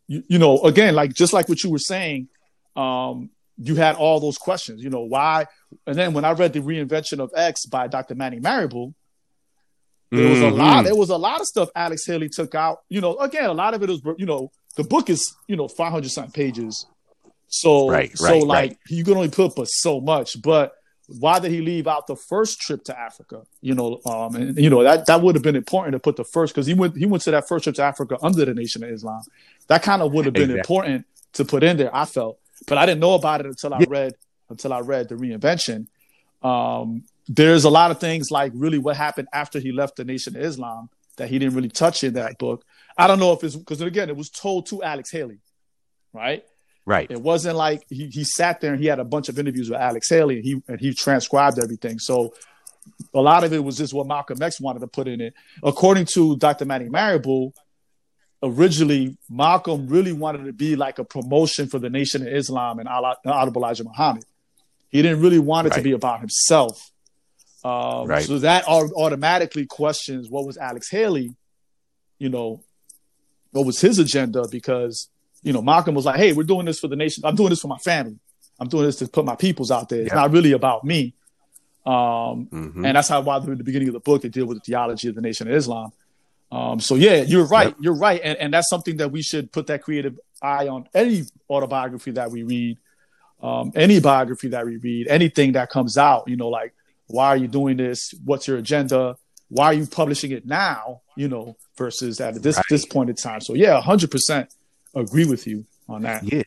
[0.07, 2.27] you, you know, again, like just like what you were saying,
[2.75, 5.45] um, you had all those questions, you know, why?
[5.85, 8.15] And then when I read the reinvention of X by Dr.
[8.15, 8.95] Manning Marable,
[10.11, 10.57] there was a Mhm.
[10.57, 10.83] lot.
[10.85, 12.79] There was a lot of stuff Alex Haley took out.
[12.89, 15.67] You know, again, a lot of it was, you know, the book is, you know,
[15.67, 16.85] 500 something pages.
[17.53, 18.77] So, Right, so right, like right.
[18.89, 20.41] you can only put but so much.
[20.41, 20.73] But
[21.19, 23.43] why did he leave out the first trip to Africa?
[23.61, 26.23] You know, um, and you know that that would have been important to put the
[26.23, 28.83] first because he went he went to that first trip to Africa under the Nation
[28.83, 29.21] of Islam.
[29.67, 30.77] That kind of would have been Exactly.
[30.77, 31.95] important to put in there.
[31.95, 33.85] I felt, but I didn't know about it until I Yeah.
[33.87, 34.13] read
[34.49, 35.85] until I read the reinvention.
[36.41, 40.35] Um, there's a lot of things like really what happened after he left the Nation
[40.35, 42.65] of Islam that he didn't really touch in that book.
[42.97, 45.37] I don't know if it's because again it was told to Alex Haley,
[46.13, 46.43] right?
[46.85, 47.09] Right.
[47.09, 49.79] It wasn't like he, he sat there and he had a bunch of interviews with
[49.79, 51.97] Alex Haley and he and he transcribed everything.
[51.99, 52.33] So
[53.13, 55.33] a lot of it was just what Malcolm X wanted to put in it.
[55.63, 56.65] According to Dr.
[56.65, 57.53] Manning Marable,
[58.41, 62.89] originally Malcolm really wanted to be like a promotion for the Nation of Islam and
[62.89, 64.25] Allah- Honorable Elijah Muhammad.
[64.89, 66.79] He didn't really want it to be about himself.
[67.63, 68.25] Um, Right.
[68.25, 71.33] So that automatically questions what was Alex Haley,
[72.19, 72.61] you know,
[73.51, 75.09] what was his agenda because
[75.43, 77.23] you know Malcolm was like, "Hey, we're doing this for the nation.
[77.25, 78.17] I'm doing this for my family.
[78.59, 80.01] I'm doing this to put my peoples out there.
[80.01, 80.15] It's Yeah.
[80.21, 81.13] not really about me."
[81.85, 82.85] Um, Mhm.
[82.87, 85.09] and that's how why in the beginning of the book it deal with the theology
[85.09, 85.91] of the Nation of Islam.
[86.51, 87.67] Um, so yeah, you're right.
[87.67, 87.77] Yep.
[87.81, 91.23] You're right, and, and that's something that we should put that creative eye on any
[91.49, 92.77] autobiography that we read,
[93.41, 96.23] um, any biography that we read, anything that comes out.
[96.27, 96.73] You know, like
[97.07, 98.13] why are you doing this?
[98.23, 99.17] What's your agenda?
[99.49, 101.01] Why are you publishing it now?
[101.17, 102.65] You know, versus at this Right.
[102.69, 103.41] this point in time.
[103.41, 104.49] So yeah, hundred percent
[104.95, 106.23] agree with you on that.
[106.23, 106.43] Yeah.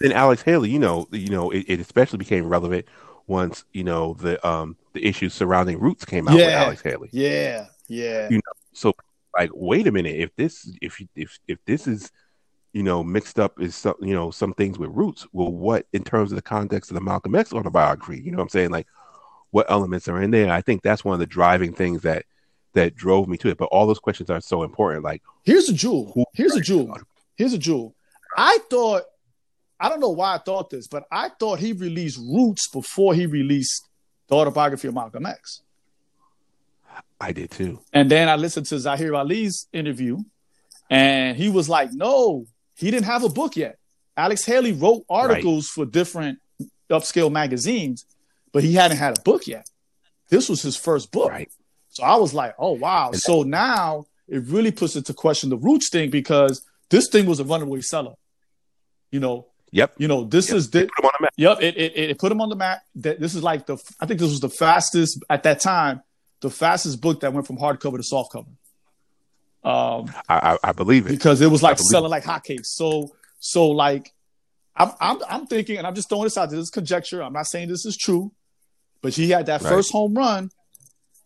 [0.00, 2.86] And Alex Haley, you know, you know, it, it especially became relevant
[3.26, 7.08] once you know the um the issues surrounding Roots came out with Alex Haley.
[7.12, 8.92] Yeah, yeah, You know, So,
[9.38, 12.10] like, wait a minute, if this, if if if this is,
[12.72, 16.04] you know, mixed up is some, you know, some things with Roots, well, what in
[16.04, 18.20] terms of the context of the Malcolm X autobiography?
[18.20, 18.86] You know, what I'm saying, like,
[19.50, 20.50] what elements are in there?
[20.50, 22.24] I think that's one of the driving things that
[22.74, 23.58] that drove me to it.
[23.58, 25.04] But all those questions are so important.
[25.04, 26.24] Like, Here's a jewel.
[26.34, 26.96] Here's a jewel.
[27.36, 27.94] Here's a jewel.
[28.36, 29.02] I thought,
[29.78, 33.26] I don't know why I thought this, but I thought he released Roots before he
[33.26, 33.88] released
[34.28, 35.62] the autobiography of Malcolm X.
[37.20, 37.80] I did too.
[37.92, 40.18] And then I listened to Zaheer Ali's interview,
[40.90, 43.78] and he was like, no, he didn't have a book yet.
[44.16, 46.38] Alex Haley wrote articles for different
[46.90, 48.04] upscale magazines,
[48.52, 49.66] but he hadn't had a book yet.
[50.28, 51.30] This was his first book.
[51.30, 51.50] Right.
[51.88, 53.12] So I was like, oh wow.
[53.12, 57.44] So now it really puts into question the roots thing because this thing was a
[57.44, 58.14] runaway seller.
[59.10, 59.94] You know, Yep.
[59.98, 60.56] you know, this Yep.
[60.58, 61.32] is the, put him on the map.
[61.36, 62.82] yep, it, it it put him on the map.
[62.96, 66.02] That this is like the I think this was the fastest at that time,
[66.40, 68.46] the fastest book that went from hardcover to softcover.
[69.64, 71.10] Um, I, I, believe it.
[71.10, 72.66] because it was like selling like hotcakes.
[72.66, 74.12] So so like
[74.76, 76.50] I'm I'm I'm thinking, and I'm just throwing this out.
[76.50, 77.22] This is conjecture.
[77.22, 78.32] I'm not saying this is true,
[79.02, 79.70] but he had that Right.
[79.70, 80.50] first home run.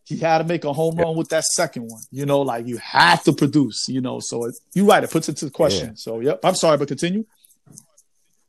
[0.07, 2.03] He had to make a home run with that second one.
[2.11, 3.89] You know, like you had to produce.
[3.89, 5.03] You know, so it, you're right.
[5.03, 5.89] It puts it to the question.
[5.89, 5.95] Yeah.
[5.97, 6.41] So yep.
[6.45, 7.25] I'm sorry, but continue.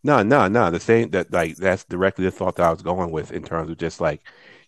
[0.03, 0.69] No, no, no.
[0.69, 3.69] The same that like that's directly the thought that I was going with in terms
[3.69, 4.21] of just like,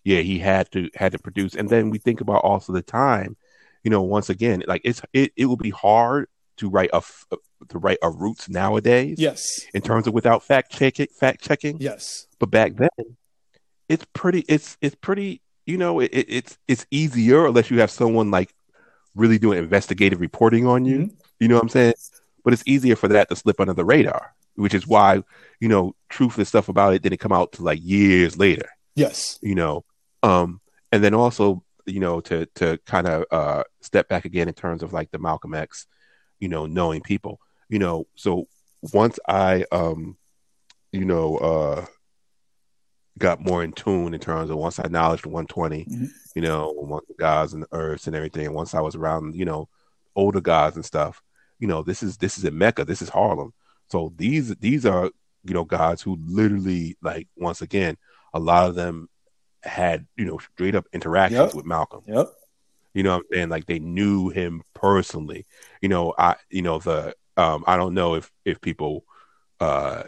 [0.04, 3.36] yeah, he had to had to produce, and then we think about also the time.
[3.84, 7.36] You know, once again, like it's it it would be hard to write a uh,
[7.68, 9.18] to write a roots nowadays.
[9.18, 9.66] Yes.
[9.72, 11.80] In terms of without fact checking fact checking.
[11.80, 12.26] Yes.
[12.38, 13.16] But back then,
[13.88, 14.44] it's pretty.
[14.48, 15.40] It's it's pretty.
[15.70, 18.52] You know, it, it's it's easier unless you have someone like
[19.14, 20.98] really doing investigative reporting on you.
[20.98, 21.14] Mm-hmm.
[21.38, 21.94] You know what I'm saying?
[22.42, 25.22] But it's easier for that to slip under the radar, which is why
[25.60, 28.68] you know truth and stuff about it didn't come out to like years later.
[28.96, 29.38] Yes.
[29.42, 29.84] You know,
[30.24, 34.54] um, and then also you know to to kind of uh, step back again in
[34.54, 35.86] terms of like the Malcolm X,
[36.40, 37.40] you know, knowing people.
[37.68, 38.48] You know, so
[38.92, 40.16] once I um,
[40.90, 41.86] you know, uh,
[43.18, 46.04] got more in tune in terms of once I acknowledged 120, mm-hmm.
[46.34, 48.52] you know, among the gods and the earths and everything.
[48.52, 49.68] Once I was around, you know,
[50.16, 51.22] older gods and stuff,
[51.58, 53.52] you know, this is this is in Mecca, this is Harlem.
[53.88, 55.10] So these these are
[55.44, 57.96] you know gods who literally like once again,
[58.32, 59.08] a lot of them
[59.62, 61.54] had you know straight up interactions yep.
[61.54, 62.02] with Malcolm.
[62.06, 62.28] Yep.
[62.94, 63.48] You know I'm saying?
[63.50, 65.46] Like they knew him personally.
[65.80, 69.04] You know, I you know the um I don't know if if people
[69.60, 70.04] uh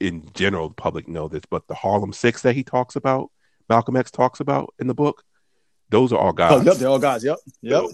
[0.00, 3.30] in general the public know this, but the Harlem Six that he talks about,
[3.68, 5.24] Malcolm X talks about in the book,
[5.90, 6.52] those are all guys.
[6.52, 7.24] Oh, yep, they're all guys.
[7.24, 7.92] Yep, yep, so,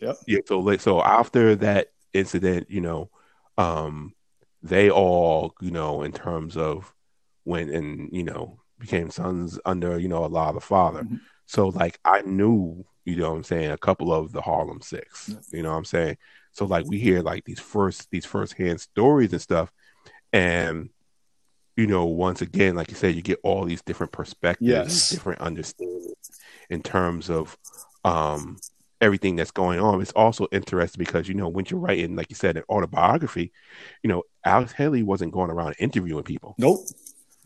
[0.00, 0.16] yep.
[0.26, 0.38] Yeah.
[0.46, 3.10] So so after that incident, you know,
[3.58, 4.14] um,
[4.62, 6.92] they all, you know, in terms of
[7.44, 11.02] when and you know became sons under you know Allah the Father.
[11.02, 11.16] Mm-hmm.
[11.46, 15.34] So like I knew, you know, what I'm saying a couple of the Harlem Six.
[15.52, 16.16] You know, what I'm saying.
[16.52, 19.72] So like we hear like these first these first hand stories and stuff,
[20.32, 20.90] and
[21.76, 25.10] you know, once again, like you said, you get all these different perspectives, yes.
[25.10, 26.30] different understandings
[26.70, 27.56] in terms of
[28.04, 28.56] um,
[29.00, 30.00] everything that's going on.
[30.00, 33.52] It's also interesting because, you know, when you're writing, like you said, an autobiography,
[34.02, 36.54] you know, Alex Haley wasn't going around interviewing people.
[36.56, 36.80] Nope.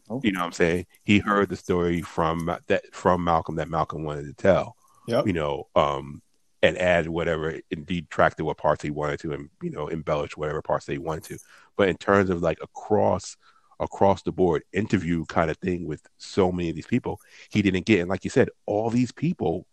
[0.09, 0.25] nope.
[0.25, 0.87] You know what I'm saying?
[1.03, 4.77] He heard the story from that from Malcolm that Malcolm wanted to tell.
[5.09, 5.27] Yep.
[5.27, 6.23] You know, um,
[6.63, 10.63] and add whatever indeed to what parts he wanted to and you know embellish whatever
[10.63, 11.39] parts they wanted to.
[11.77, 13.37] But in terms of like across
[13.81, 17.19] across the board interview kind of thing with so many of these people
[17.51, 18.01] he didn't get.
[18.01, 19.67] And like you said, all these people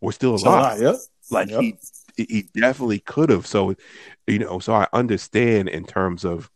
[0.00, 0.78] were still alive.
[0.78, 0.96] So, yep.
[1.30, 1.76] Like he
[2.16, 3.46] he definitely could have.
[3.46, 3.74] So,
[4.26, 6.50] you know, so I understand in terms of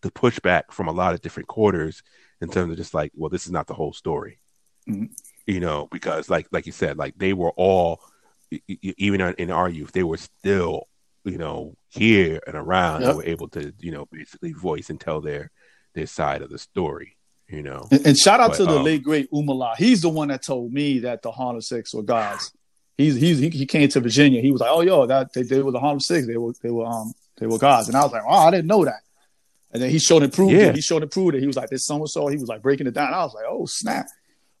[0.00, 2.02] the pushback from a lot of different quarters
[2.40, 4.38] in terms of just like, well, this is not the whole story.
[4.88, 5.06] Mm-hmm.
[5.46, 8.00] You know, because like like you said, like they were all
[8.68, 10.88] even in our youth, they were still,
[11.24, 13.10] you know, here and around yep.
[13.10, 15.50] and were able to, you know, basically voice and tell their
[15.94, 17.16] their side of the story.
[17.48, 19.76] You know, and, and shout out but, to the um, late great Umala.
[19.76, 22.50] He's the one that told me that the Harlem Six were gods.
[22.96, 24.40] He's, he's he, he came to Virginia.
[24.40, 26.26] He was like, "Oh, yo, that they, they were the Harlem Six.
[26.26, 28.68] They were they were um they were gods." And I was like, "Oh, I didn't
[28.68, 29.00] know that."
[29.70, 30.68] And then he showed and proved yeah.
[30.68, 30.74] it.
[30.74, 31.40] He showed and proved it.
[31.40, 33.12] He was like, "This so and so." He was like breaking it down.
[33.12, 34.06] I was like, "Oh, snap!"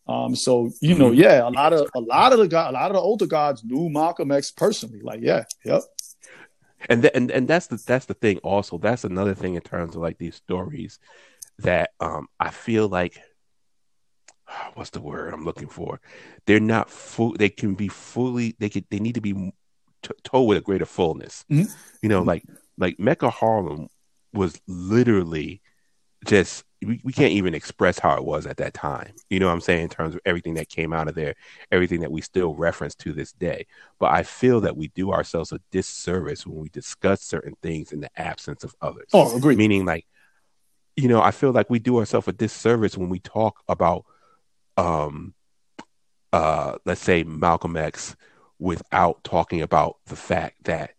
[0.06, 1.20] Um, so you know, mm-hmm.
[1.20, 3.62] yeah, a lot of a lot of the god, a lot of the older gods
[3.64, 5.00] knew Malcolm X personally.
[5.00, 5.82] Like, yeah, yep.
[6.88, 8.38] And th- and and that's the that's the thing.
[8.38, 10.98] Also, that's another thing in terms of like these stories
[11.58, 13.20] that um, I feel like
[14.74, 16.00] what's the word I'm looking for?
[16.46, 17.34] They're not full.
[17.34, 18.56] They can be fully.
[18.58, 18.84] They could.
[18.90, 19.32] They need to be
[20.02, 21.44] t- told with a greater fullness.
[21.50, 21.72] Mm-hmm.
[22.02, 22.44] You know, like
[22.78, 23.88] like Mecca Harlem
[24.32, 25.61] was literally
[26.26, 29.12] just we, we can't even express how it was at that time.
[29.30, 29.82] You know what I'm saying?
[29.82, 31.34] In terms of everything that came out of there,
[31.70, 33.66] everything that we still reference to this day.
[33.98, 38.00] But I feel that we do ourselves a disservice when we discuss certain things in
[38.00, 39.08] the absence of others.
[39.12, 39.56] Oh, agree.
[39.56, 40.06] Meaning like
[40.96, 44.04] you know, I feel like we do ourselves a disservice when we talk about,
[44.76, 45.34] um,
[46.32, 48.16] uh, let's say Malcolm X,
[48.58, 50.92] without talking about the fact that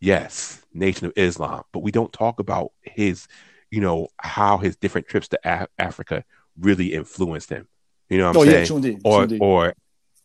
[0.00, 3.26] yes, Nation of Islam, but we don't talk about his,
[3.70, 6.24] you know, how his different trips to Af- Africa
[6.58, 7.68] really influenced him.
[8.08, 8.84] You know what I'm oh, saying?
[8.84, 9.74] Yeah, or, or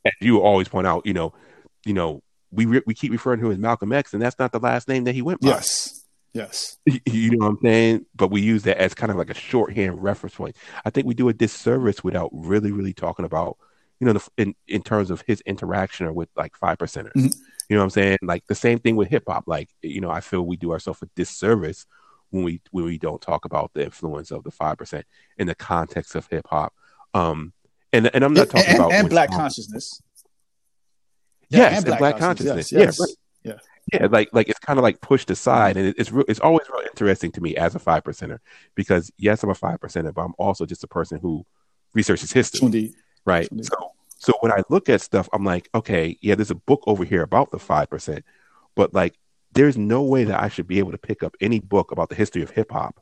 [0.06, 1.34] as you always point out, you know,
[1.86, 4.52] you know, we re- we keep referring to him as Malcolm X, and that's not
[4.52, 5.50] the last name that he went by.
[5.50, 5.98] Yes.
[6.34, 6.78] Yes.
[7.06, 8.06] You know what I'm saying?
[8.16, 10.56] But we use that as kind of like a shorthand reference point.
[10.86, 13.58] I think we do a disservice without really, really talking about,
[14.00, 17.14] you know, the, in, in terms of his interaction or with like five percenters.
[17.14, 17.28] Mm-hmm.
[17.70, 18.18] You know what I'm saying?
[18.22, 19.44] Like the same thing with hip hop.
[19.48, 21.86] Like, you know, I feel we do ourselves a disservice
[22.32, 25.06] when we when we don't talk about the influence of the five percent
[25.38, 26.74] in the context of hip hop.
[27.14, 27.54] Um
[27.94, 30.02] and and I'm not talking and, about and black consciousness.
[31.50, 32.72] Yeah, yes, and black, black consciousness.
[32.72, 33.00] consciousness.
[33.00, 33.60] Yes, yes.
[33.92, 36.24] Yeah, right yeah, like like it's kind of like pushed aside, and it, it's re-
[36.28, 38.40] it's always real interesting to me as a five percenter
[38.76, 41.46] because yes, I'm a five percenter, but I'm also just a person who
[41.94, 42.94] researches history, Indeed.
[43.26, 43.48] right?
[43.50, 43.66] Indeed.
[43.66, 47.04] So so when I look at stuff, I'm like, okay, yeah, there's a book over
[47.04, 48.24] here about the five percent,
[48.76, 49.16] but like,
[49.54, 52.16] there's no way that I should be able to pick up any book about the
[52.16, 53.00] history of hip hop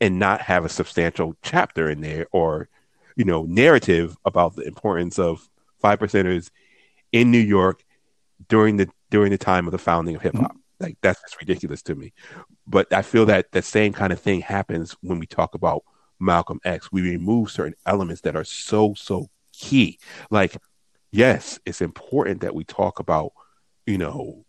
[0.00, 2.68] and not have a substantial chapter in there or
[3.16, 5.48] you know narrative about the importance of
[5.80, 6.50] five percenters
[7.12, 7.84] in New York
[8.48, 10.52] during the during the time of the founding of hip hop.
[10.52, 10.84] Mm-hmm.
[10.84, 12.12] Like that's just ridiculous to me.
[12.66, 15.84] But I feel that the same kind of thing happens when we talk about
[16.18, 16.90] Malcolm X.
[16.90, 19.98] We remove certain elements that are so so key.
[20.30, 20.56] Like,
[21.10, 23.32] yes, it's important that we talk about,
[23.86, 24.44] you know,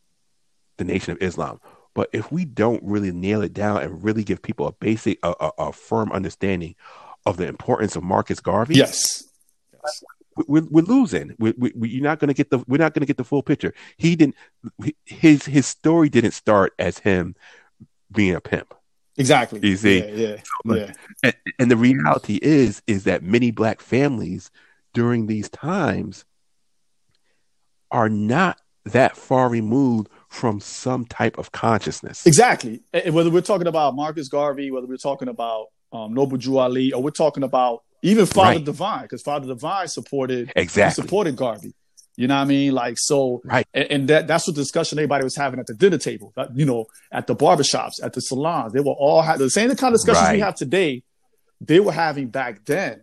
[0.81, 1.59] the Nation of Islam.
[1.93, 5.33] But if we don't really nail it down and really give people a basic, a,
[5.39, 6.75] a, a firm understanding
[7.25, 9.23] of the importance of Marcus Garvey, yes,
[10.47, 11.35] we're, we're losing.
[11.37, 13.43] We, we, you're not going to get the we're not going to get the full
[13.43, 13.73] picture.
[13.97, 14.35] He didn't
[15.05, 17.35] his his story didn't start as him
[18.11, 18.73] being a pimp.
[19.17, 19.59] Exactly.
[19.61, 20.93] You see, yeah, yeah, so, yeah.
[21.23, 24.49] And, and the reality is is that many black families
[24.93, 26.23] during these times
[27.91, 32.25] are not that far removed from some type of consciousness.
[32.25, 32.81] Exactly.
[32.93, 37.03] Whether we're talking about Marcus Garvey, whether we're talking about um, Noble Drew Ali, or
[37.03, 38.63] we're talking about even Father right.
[38.63, 41.73] Divine, because Father Divine supported exactly supported Garvey.
[42.15, 42.71] You know what I mean?
[42.71, 43.67] Like so, right?
[43.73, 46.33] And, and that that's what the discussion everybody was having at the dinner table.
[46.55, 49.93] You know, at the barbershops, at the salons, they were all having the same kind
[49.93, 50.35] of discussions right.
[50.35, 51.03] we have today.
[51.59, 53.01] They were having back then.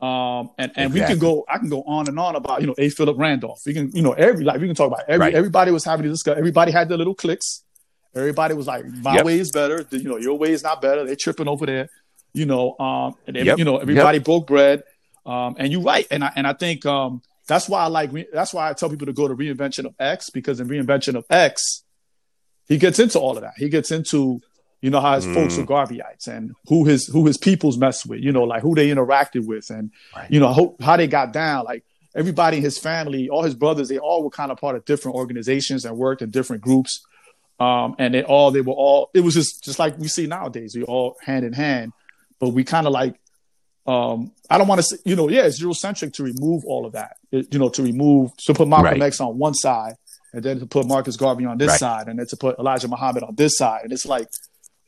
[0.00, 1.00] Um, and, and exactly.
[1.00, 2.88] we can go, I can go on and on about, you know, A.
[2.88, 3.60] Philip Randolph.
[3.66, 5.34] We can, you know, every, like, we can talk about every, right.
[5.34, 7.62] everybody was having to discuss, everybody had their little cliques.
[8.14, 9.24] Everybody was like, my yep.
[9.24, 9.86] way is better.
[9.90, 11.04] You know, your way is not better.
[11.04, 11.88] They're tripping over there,
[12.32, 13.58] you know, um, and yep.
[13.58, 14.24] you know, everybody yep.
[14.24, 14.82] broke bread.
[15.26, 16.06] Um, and you're right.
[16.10, 19.06] And I, and I think, um, that's why I like, that's why I tell people
[19.06, 21.84] to go to reinvention of X because in reinvention of X,
[22.66, 23.54] he gets into all of that.
[23.56, 24.40] He gets into,
[24.80, 25.34] you know how his mm.
[25.34, 28.74] folks are Garveyites and who his who his peoples mess with, you know, like who
[28.74, 30.30] they interacted with and right.
[30.30, 31.64] you know how, how they got down.
[31.64, 34.84] Like everybody in his family, all his brothers, they all were kind of part of
[34.84, 37.04] different organizations and worked in different groups.
[37.58, 40.74] Um, and they all they were all it was just just like we see nowadays.
[40.74, 41.92] We all hand in hand,
[42.38, 43.20] but we kind of like
[43.86, 46.92] um, I don't want to say, you know, yeah, it's Eurocentric to remove all of
[46.92, 47.16] that.
[47.32, 49.02] It, you know, to remove to put Malcolm right.
[49.02, 49.94] X on one side
[50.32, 51.78] and then to put Marcus Garvey on this right.
[51.78, 53.82] side and then to put Elijah Muhammad on this side.
[53.84, 54.28] And it's like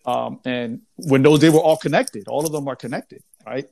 [0.04, 3.66] um, and when those they were all connected, all of them are connected, right?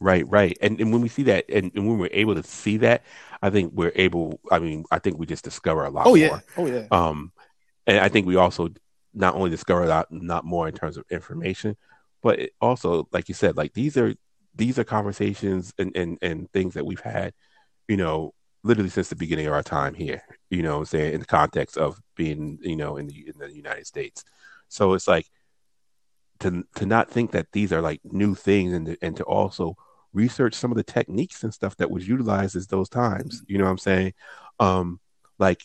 [0.00, 0.56] Right, right.
[0.60, 3.02] And and when we see that, and, and when we're able to see that,
[3.42, 4.40] I think we're able.
[4.50, 6.06] I mean, I think we just discover a lot.
[6.06, 6.18] Oh more.
[6.18, 6.86] yeah, oh yeah.
[6.90, 7.32] Um,
[7.86, 8.68] and I think we also
[9.14, 11.76] not only discover a lot, not more in terms of information,
[12.22, 14.14] but also, like you said, like these are
[14.54, 17.32] these are conversations and and and things that we've had,
[17.88, 20.22] you know, literally since the beginning of our time here.
[20.50, 23.52] You know, I'm saying in the context of being, you know, in the in the
[23.52, 24.24] United States.
[24.68, 25.26] So it's like
[26.40, 29.76] to to not think that these are like new things and to, and to also
[30.12, 33.42] research some of the techniques and stuff that was utilized as those times.
[33.46, 34.14] You know what I'm saying?
[34.60, 35.00] Um,
[35.38, 35.62] like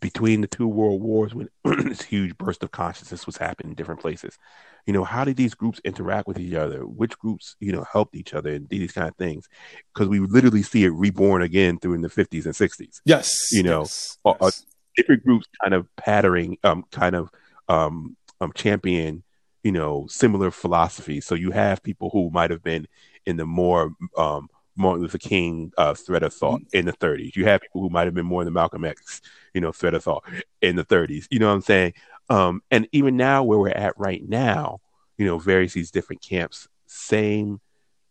[0.00, 4.00] between the two world wars when this huge burst of consciousness was happening in different
[4.00, 4.38] places
[4.86, 8.14] you know how did these groups interact with each other which groups you know helped
[8.14, 9.48] each other and these kind of things
[9.92, 13.62] because we literally see it reborn again through in the 50s and 60s yes you
[13.62, 14.66] know yes, yes.
[14.96, 17.30] different groups kind of patterning um kind of
[17.68, 19.22] um um, champion,
[19.62, 21.26] you know, similar philosophies.
[21.26, 22.86] So you have people who might have been
[23.26, 26.76] in the more um, Martin Luther King uh, thread of thought mm-hmm.
[26.78, 27.36] in the 30s.
[27.36, 29.20] You have people who might have been more in the Malcolm X,
[29.52, 30.24] you know, thread of thought
[30.62, 31.26] in the 30s.
[31.30, 31.94] You know what I'm saying?
[32.30, 34.80] Um, and even now, where we're at right now,
[35.16, 37.60] you know, various these different camps, same,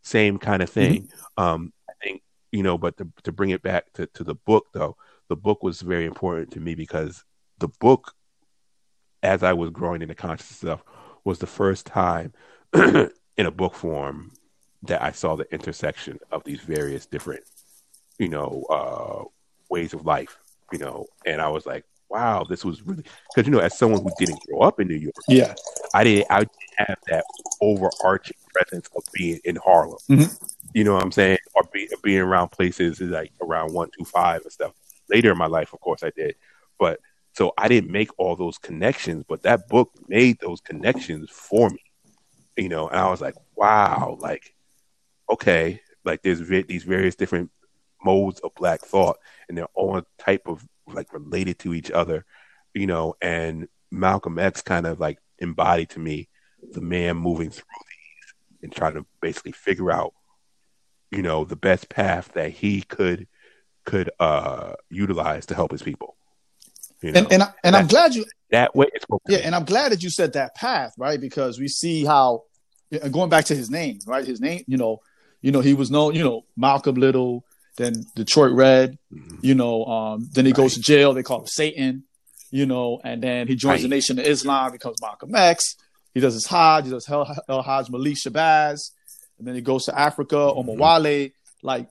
[0.04, 1.04] same kind of thing.
[1.04, 1.44] Mm-hmm.
[1.44, 4.66] Um, I think, you know, but to, to bring it back to, to the book,
[4.74, 4.98] though,
[5.30, 7.24] the book was very important to me because
[7.60, 8.14] the book
[9.24, 10.84] as I was growing into consciousness stuff,
[11.24, 12.34] was the first time
[12.74, 14.32] in a book form
[14.84, 17.44] that I saw the intersection of these various different,
[18.18, 19.24] you know, uh,
[19.70, 20.38] ways of life,
[20.72, 23.04] you know, and I was like, wow, this was really
[23.34, 25.54] because you know, as someone who didn't grow up in New York, yeah,
[25.94, 27.26] I didn't, I didn't have that
[27.62, 30.00] overarching presence of being in Harlem.
[30.10, 30.46] Mm-hmm.
[30.74, 34.42] You know what I'm saying, or be, being around places like around one two five
[34.44, 34.74] and stuff.
[35.10, 36.36] Later in my life, of course, I did,
[36.80, 37.00] but
[37.38, 41.78] so I didn't make all those connections, but that book made those connections for me.
[42.56, 44.56] You know, and I was like, wow, like,
[45.30, 47.52] okay, like there's vi- these various different
[48.04, 52.26] modes of black thought, and they're all type of like related to each other,
[52.74, 53.14] you know.
[53.22, 56.30] And Malcolm X kind of like embodied to me
[56.72, 60.16] the man moving through these and trying to basically figure out,
[61.12, 63.28] you know, the best path that he could
[63.86, 66.18] could uh utilize to help his people.
[67.02, 68.88] You know, and and, I, and I'm glad you that way.
[69.28, 71.20] yeah, and I'm glad that you said that path, right?
[71.20, 72.44] Because we see how
[73.12, 74.26] going back to his name, right?
[74.26, 75.02] His name, you know,
[75.42, 77.44] you know, he was known, you know, Malcolm Little,
[77.78, 79.38] then Detroit Red, mm-hmm.
[79.42, 80.58] you know, um, then he right.
[80.58, 81.14] goes to jail.
[81.14, 82.04] They call him Satan,
[82.52, 83.82] you know, and then he joins right.
[83.84, 85.76] the Nation of Islam, becomes Malcolm X.
[86.14, 88.92] He does his Hajj, he does El, El Hajj Malik Shabazz,
[89.38, 90.70] and then he goes to Africa, mm-hmm.
[90.70, 91.34] Omowale.
[91.62, 91.90] Like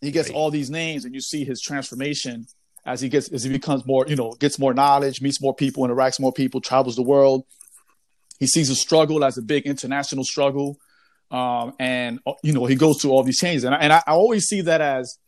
[0.00, 0.36] he gets right.
[0.36, 2.46] all these names, and you see his transformation
[2.84, 5.86] as he gets as he becomes more, you know, gets more knowledge, meets more people,
[5.86, 7.44] interacts more people, travels the world.
[8.38, 10.78] He sees a struggle as a big international struggle,
[11.30, 13.64] um, and you know he goes through all these changes.
[13.64, 15.18] And I, and I, always see that as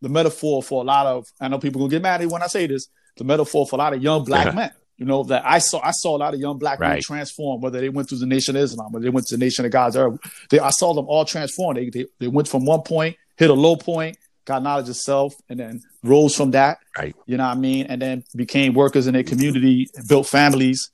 [0.00, 1.26] the metaphor for a lot of.
[1.40, 2.88] I know people gonna get mad at me when I say this.
[3.16, 4.72] The metaphor for a lot of young black men.
[4.96, 5.80] You know that I saw.
[5.80, 6.94] I saw a lot of young black right.
[6.94, 7.60] men transform.
[7.60, 9.70] Whether they went through the Nation of Islam, or they went to the Nation of
[9.70, 10.18] God's Earth.
[10.50, 11.76] They, I saw them all transform.
[11.76, 14.18] They, they they went from one point, hit a low point,
[14.48, 16.78] got knowledge of self, and then rose from that.
[16.96, 17.14] Right.
[17.26, 17.86] You know what I mean?
[17.86, 20.90] And then became workers in their community, built families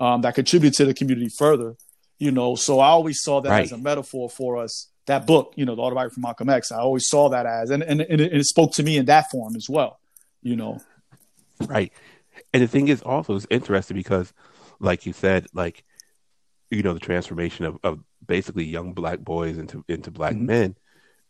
[0.00, 1.76] um, that contributed to the community further.
[2.18, 3.64] You know, so I always saw that right.
[3.64, 4.88] as a metaphor for us.
[5.06, 6.72] That book, you know, the autobiography from Malcolm X.
[6.72, 9.54] I always saw that as, and and, and it, spoke to me in that form
[9.54, 10.00] as well.
[10.42, 10.80] You know.
[11.60, 11.92] Right.
[12.54, 14.32] And the thing is also it's interesting because,
[14.80, 15.84] like you said, like
[16.70, 20.46] you know, the transformation of, of basically young black boys into into black mm-hmm.
[20.46, 20.76] men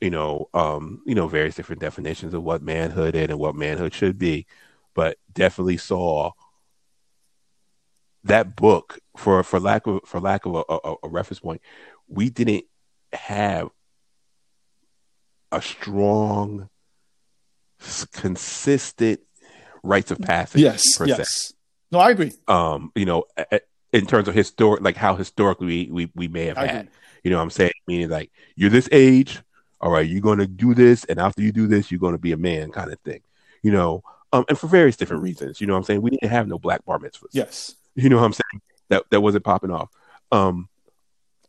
[0.04, 3.94] you know, um, you know, various different definitions of what manhood is and what manhood
[3.94, 4.46] should be,
[4.94, 6.30] but definitely saw
[8.24, 11.62] that book for for lack of for lack of a, a, a reference point,
[12.06, 12.64] we didn't
[13.14, 13.70] have
[15.50, 16.68] a strong,
[18.12, 19.20] consistent
[19.82, 20.60] rites of passage.
[20.60, 21.48] Yes, yes.
[21.48, 21.54] Se.
[21.90, 22.32] No, I agree.
[22.46, 23.24] Um, you know,
[23.92, 26.80] in terms of historic, like how historically we we, we may have I had.
[26.80, 26.90] Agree.
[27.22, 29.40] You know, what I'm saying, meaning like you're this age,
[29.84, 32.18] all right, you're going to do this, and after you do this, you're going to
[32.18, 33.20] be a man, kind of thing,
[33.62, 34.02] you know.
[34.32, 36.58] Um, and for various different reasons, you know, what I'm saying we didn't have no
[36.58, 37.28] black bar mitzvahs.
[37.32, 39.90] Yes, you know what I'm saying that that wasn't popping off.
[40.32, 40.70] Um,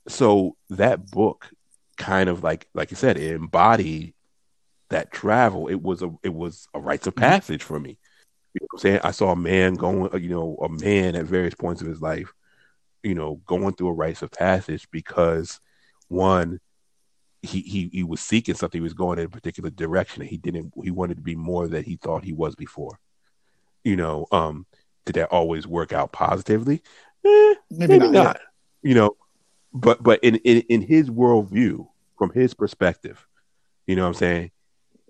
[0.10, 1.50] so that book
[1.96, 4.14] kind of like like you said, it embodied
[4.90, 5.70] that travel.
[5.70, 7.24] It was a it was a rites of mm-hmm.
[7.24, 7.98] passage for me.
[8.54, 9.00] You know what I'm saying?
[9.04, 12.34] I saw a man going, you know, a man at various points of his life,
[13.02, 15.62] you know, going through a rites of passage because
[16.10, 16.60] one,
[17.46, 18.80] he, he he was seeking something.
[18.80, 20.24] He was going in a particular direction.
[20.24, 20.74] He didn't.
[20.84, 23.00] He wanted to be more than he thought he was before.
[23.84, 24.66] You know, um,
[25.06, 26.82] did that always work out positively?
[27.26, 28.12] Eh, maybe, maybe, not.
[28.12, 28.40] not.
[28.82, 29.18] You know,
[29.74, 31.88] but but in, in in his worldview,
[32.18, 33.26] from his perspective,
[33.88, 34.52] you know, what I'm saying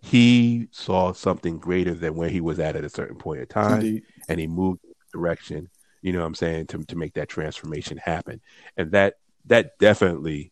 [0.06, 3.82] he saw something greater than where he was at at a certain point in time,
[3.82, 4.04] Indeed.
[4.30, 4.82] and he moved
[5.12, 5.70] direction.
[6.02, 8.40] You know, what I'm saying to to make that transformation happen,
[8.78, 9.16] and that
[9.46, 10.52] that definitely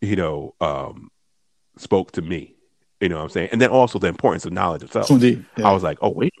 [0.00, 1.10] you know, um,
[1.76, 2.54] spoke to me.
[3.00, 3.50] You know what I'm saying?
[3.52, 5.10] And then also the importance of knowledge itself.
[5.10, 5.68] Indeed, yeah.
[5.68, 6.34] I was like, oh wait,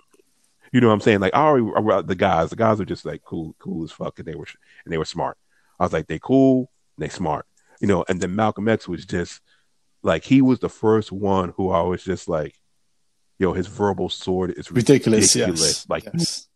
[0.72, 1.20] you know what I'm saying?
[1.20, 4.26] Like I already the guys, the guys were just like cool, cool as fuck, and
[4.26, 4.46] they were
[4.84, 5.38] and they were smart.
[5.78, 7.46] I was like, they cool, they smart,
[7.80, 8.04] you know.
[8.08, 9.40] And then Malcolm X was just
[10.02, 12.56] like he was the first one who I was just like,
[13.38, 15.34] yo, his verbal sword is ridiculous.
[15.34, 15.60] ridiculous.
[15.60, 15.86] Yes.
[15.88, 16.48] Like, yes.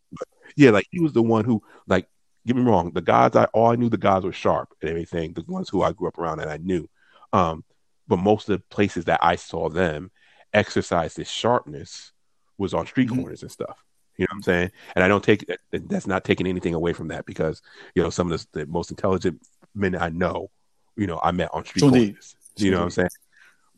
[0.56, 2.08] yeah, like he was the one who like
[2.46, 5.32] get me wrong, the guys I all I knew the guys were sharp and everything,
[5.32, 6.88] the ones who I grew up around and I knew.
[7.32, 7.64] Um,
[8.08, 10.10] but most of the places that I saw them
[10.52, 12.12] exercise this sharpness
[12.58, 13.20] was on street mm-hmm.
[13.20, 13.82] corners and stuff.
[14.16, 14.70] You know what I'm saying?
[14.94, 17.62] And I don't take that's not taking anything away from that because
[17.94, 19.40] you know some of the, the most intelligent
[19.74, 20.50] men I know,
[20.96, 22.36] you know, I met on street corners.
[22.56, 23.08] You know what I'm saying?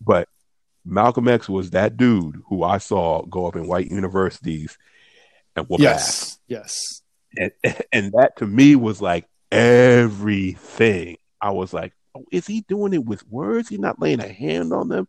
[0.00, 0.28] But
[0.84, 4.76] Malcolm X was that dude who I saw go up in white universities
[5.54, 6.38] and whoop yes, ass.
[6.48, 7.02] Yes,
[7.36, 7.52] and
[7.92, 11.16] and that to me was like everything.
[11.40, 11.92] I was like,
[12.30, 13.68] is he doing it with words?
[13.68, 15.08] He's not laying a hand on them.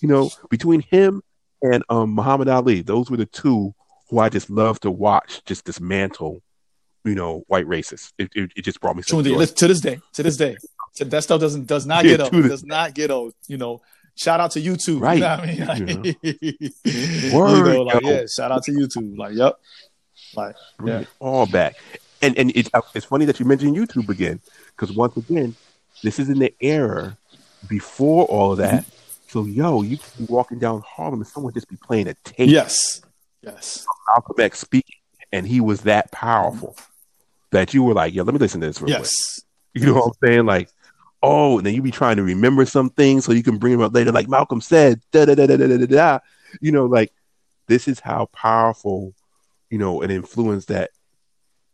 [0.00, 1.22] You know, between him
[1.62, 3.74] and um, Muhammad Ali, those were the two
[4.08, 6.42] who I just love to watch just dismantle,
[7.04, 8.12] you know, white racists.
[8.18, 10.56] It, it, it just brought me to, the, to this day, to this day.
[10.98, 12.48] that stuff doesn't does not yeah, get old.
[12.48, 13.34] Does not get old.
[13.46, 13.82] You know,
[14.14, 15.00] shout out to YouTube.
[15.00, 15.16] Right.
[15.16, 16.02] You know I mean?
[16.02, 16.22] Like,
[17.32, 17.38] know.
[17.38, 19.18] Word, you know, like, yeah, shout out to YouTube.
[19.18, 19.58] Like, yep.
[20.34, 21.04] Like, yeah.
[21.18, 21.76] all back.
[22.20, 24.40] And and it's it's funny that you mentioned YouTube again,
[24.76, 25.54] because once again,
[26.02, 27.16] this is in the era
[27.68, 28.84] before all of that.
[28.84, 28.94] Mm-hmm.
[29.28, 32.48] So yo, you can be walking down Harlem and someone just be playing a tape.
[32.50, 33.02] Yes.
[33.42, 33.86] Yes.
[34.08, 34.96] Malcolm X speaking,
[35.32, 36.76] and he was that powerful
[37.50, 39.42] that you were like, yo, let me listen to this real yes.
[39.72, 39.82] quick.
[39.82, 40.46] You know what I'm saying?
[40.46, 40.70] Like,
[41.22, 43.82] oh, and then you be trying to remember some things so you can bring them
[43.82, 46.18] up later, like Malcolm said, da da da da da da da.
[46.60, 47.12] You know, like
[47.66, 49.14] this is how powerful,
[49.70, 50.90] you know, an influence that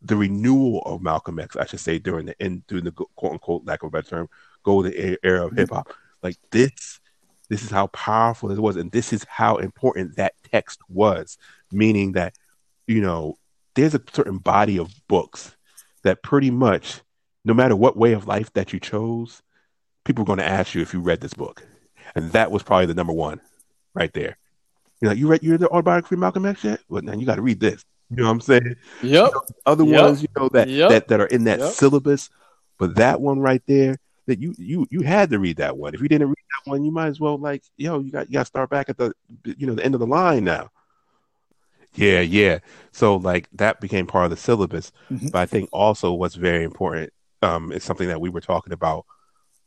[0.04, 3.64] the renewal of Malcolm X, I should say, during the end, during the quote unquote
[3.64, 4.28] lack of a better term,
[4.62, 5.92] golden era of hip hop.
[6.22, 7.00] Like this,
[7.48, 11.38] this is how powerful it was, and this is how important that text was.
[11.72, 12.34] Meaning that,
[12.86, 13.38] you know,
[13.74, 15.56] there's a certain body of books
[16.02, 17.00] that pretty much,
[17.44, 19.42] no matter what way of life that you chose,
[20.04, 21.66] people are going to ask you if you read this book,
[22.14, 23.40] and that was probably the number one,
[23.94, 24.36] right there.
[25.00, 26.80] You know, you read you read the autobiography of Malcolm X yet?
[26.88, 27.84] Well, now you got to read this.
[28.10, 28.76] You know what I'm saying?
[29.02, 29.02] Yep.
[29.02, 30.02] You know, other yep.
[30.02, 30.90] ones, you know, that, yep.
[30.90, 31.72] that that are in that yep.
[31.72, 32.30] syllabus,
[32.78, 35.94] but that one right there, that you you you had to read that one.
[35.94, 38.34] If you didn't read that one, you might as well like, yo, you got you
[38.34, 39.12] got to start back at the
[39.44, 40.70] you know the end of the line now.
[41.94, 42.58] Yeah, yeah.
[42.92, 44.92] So like that became part of the syllabus.
[45.10, 45.30] Mhm.
[45.32, 49.06] But I think also what's very important um, is something that we were talking about.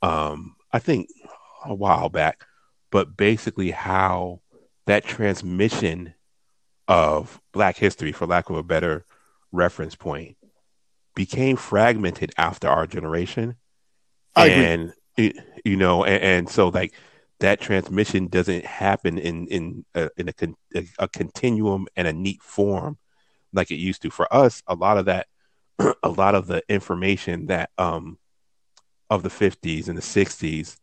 [0.01, 1.09] Um, I think
[1.65, 2.45] a while back,
[2.91, 4.41] but basically how
[4.85, 6.13] that transmission
[6.88, 9.05] of Black history, for lack of a better
[9.51, 10.38] reference point,
[11.15, 13.55] became fragmented after our generation
[14.35, 14.65] I agree.
[14.65, 15.35] and it,
[15.65, 16.93] you know and, and so like
[17.39, 22.13] that transmission doesn't happen in in a, in a, con, a, a continuum and a
[22.13, 22.99] neat form
[23.51, 25.25] like it used to for us a lot of that
[26.03, 28.19] a lot of the information that um
[29.09, 30.77] of the 50s and the 60s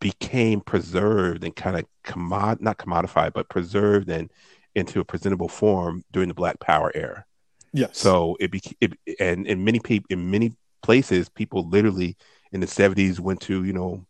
[0.00, 4.30] became preserved and kind of commod not commodified but preserved and
[4.74, 7.24] into a presentable form during the black power era
[7.72, 7.98] Yes.
[7.98, 10.52] so it became, it, and in many people, in many
[10.82, 12.16] places, people literally
[12.52, 14.06] in the seventies went to, you know,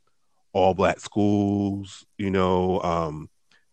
[0.52, 3.30] all black schools, you know, um,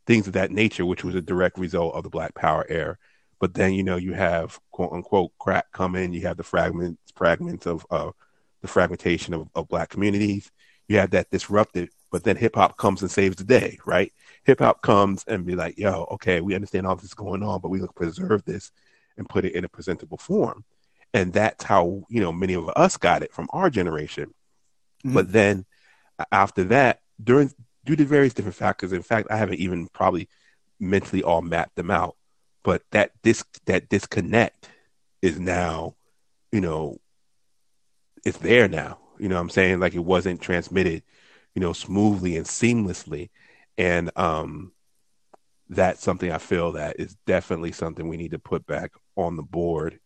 [0.08, 2.98] things of that nature, which was a direct result of the Black Power era.
[3.40, 6.14] But then, you know, you have quote unquote crack come in.
[6.14, 8.12] You have the fragments, fragments of uh,
[8.62, 10.52] the fragmentation of, of black communities.
[10.88, 14.14] You have that disrupted, but then hip hop comes and saves the day, right?
[14.46, 17.62] Hip hop comes and be like, yo, okay, we understand all this is going on,
[17.62, 18.72] but we look preserve this
[19.18, 20.64] and put it in a presentable form.
[21.14, 24.34] And that's how, you know, many of us got it from our generation.
[25.04, 25.14] Mhm.
[25.14, 25.66] But then
[26.32, 27.52] after that, during
[27.86, 30.28] due to various different factors, in fact, I haven't even probably
[30.80, 32.16] mentally all mapped them out.
[32.64, 34.70] But that dis that disconnect
[35.22, 35.96] is now,
[36.52, 37.00] you know,
[38.26, 39.00] it's there now.
[39.20, 39.80] You know what I'm saying?
[39.80, 41.04] Like it wasn't transmitted,
[41.56, 43.30] you know, smoothly and seamlessly.
[43.78, 44.74] And um
[45.72, 49.44] that's something I feel that is definitely something we need to put back on the
[49.44, 50.00] board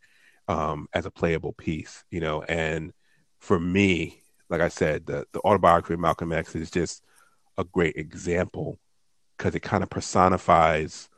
[0.47, 2.43] um, as a playable piece, you know.
[2.43, 2.93] And
[3.39, 7.03] for me, like I said, the the autobiography of Malcolm X is just
[7.57, 8.79] a great example
[9.37, 11.09] because it kind of personifies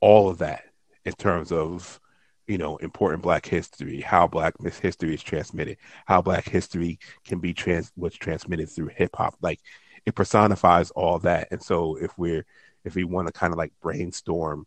[0.00, 0.64] all of that
[1.04, 2.00] in terms of
[2.48, 7.54] you know important Black history, how Black history is transmitted, how Black history can be
[7.54, 9.36] trans was transmitted through hip hop.
[9.40, 9.60] Like
[10.06, 11.48] it personifies all that.
[11.50, 12.44] And so if we're
[12.84, 14.66] if we want to kind of like brainstorm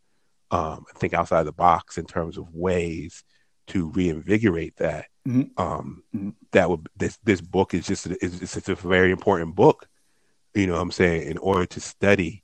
[0.50, 3.24] um, think outside the box in terms of ways
[3.68, 5.50] to reinvigorate that, Mhm.
[5.60, 6.34] um, Mhm.
[6.52, 9.88] that would this this book is just is it's, it's a very important book.
[10.54, 12.44] You know, what I'm saying in order to study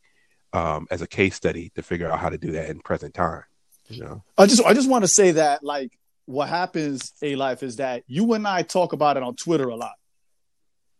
[0.52, 3.44] um, as a case study to figure out how to do that in present time.
[3.88, 7.78] You know, I just I just want to say that like what happens Alife is
[7.78, 9.94] that you and I talk about it on Twitter a lot.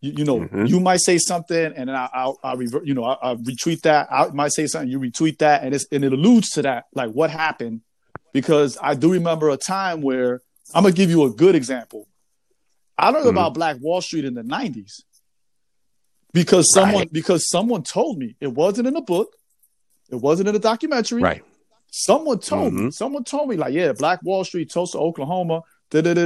[0.04, 0.68] You, you know, Mhm.
[0.68, 3.82] you might say something and then I, I'll, I'll revert, you know, I'll, I'll retweet
[3.84, 4.08] that.
[4.12, 7.12] I might say something, you retweet that, and it's and it alludes to that, like
[7.12, 7.82] what happened,
[8.34, 10.42] because I do remember a time where
[10.76, 12.08] I'm gonna give you a good example.
[12.98, 13.30] I learned Mhm.
[13.32, 15.04] about Black Wall Street in the '90s
[16.34, 17.14] because someone Right.
[17.14, 19.30] because someone told me it wasn't in a book,
[20.10, 21.44] it wasn't in a documentary, right?
[21.92, 22.82] Someone told me.
[22.88, 22.94] Mhm.
[22.94, 26.26] Someone told me like, yeah, Black Wall Street, Tulsa, Oklahoma, da da da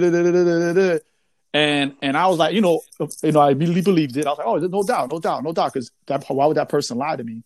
[1.54, 2.82] And and I was like, you know,
[3.24, 4.26] you know, I immediately believed it.
[4.28, 6.70] I was like, oh, no doubt, no doubt, no doubt, because that why would that
[6.70, 7.44] person lie to me?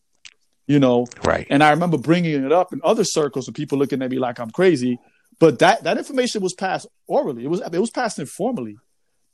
[0.68, 1.06] You know.
[1.24, 1.48] Right.
[1.50, 4.40] And I remember bringing it up in other circles and people looking at me like
[4.40, 5.00] I'm crazy.
[5.40, 7.44] But that that information was passed orally.
[7.46, 8.78] It was it was passed informally,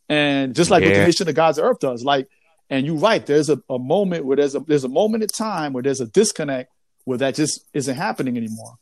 [0.09, 1.29] and just like what the Yeah.
[1.29, 2.03] of God's earth does.
[2.03, 2.27] Like,
[2.69, 3.25] and you're right.
[3.25, 6.05] There's a, a moment where there's a there's a moment in time where there's a
[6.07, 6.71] disconnect
[7.05, 8.75] where that just isn't happening anymore.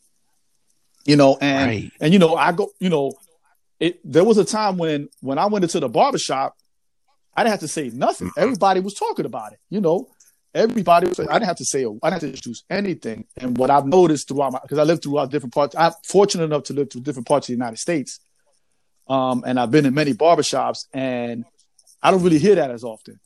[1.05, 1.91] You know, and Right.
[2.01, 3.11] and you know, I go, you know,
[3.79, 6.55] it there was a time when when I went into the barbershop,
[7.35, 8.31] I didn't have to say nothing.
[8.37, 10.07] Everybody was talking about it, you know.
[10.53, 13.25] Everybody was I didn't have to say I didn't have to introduce anything.
[13.37, 16.63] And what I've noticed throughout my because I lived throughout different parts, I'm fortunate enough
[16.65, 18.19] to live through different parts of the United States.
[19.07, 21.43] Um, and I've been in many barbershops and
[22.01, 23.19] I don't really hear that as often.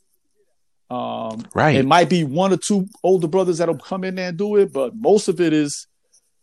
[0.90, 1.76] Um, Right.
[1.76, 4.72] it might be one or two older brothers that'll come in there and do it,
[4.72, 5.86] but most of it is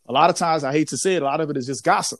[0.08, 1.84] a lot of times I hate to say it, a lot of it is just
[1.84, 2.20] gossip.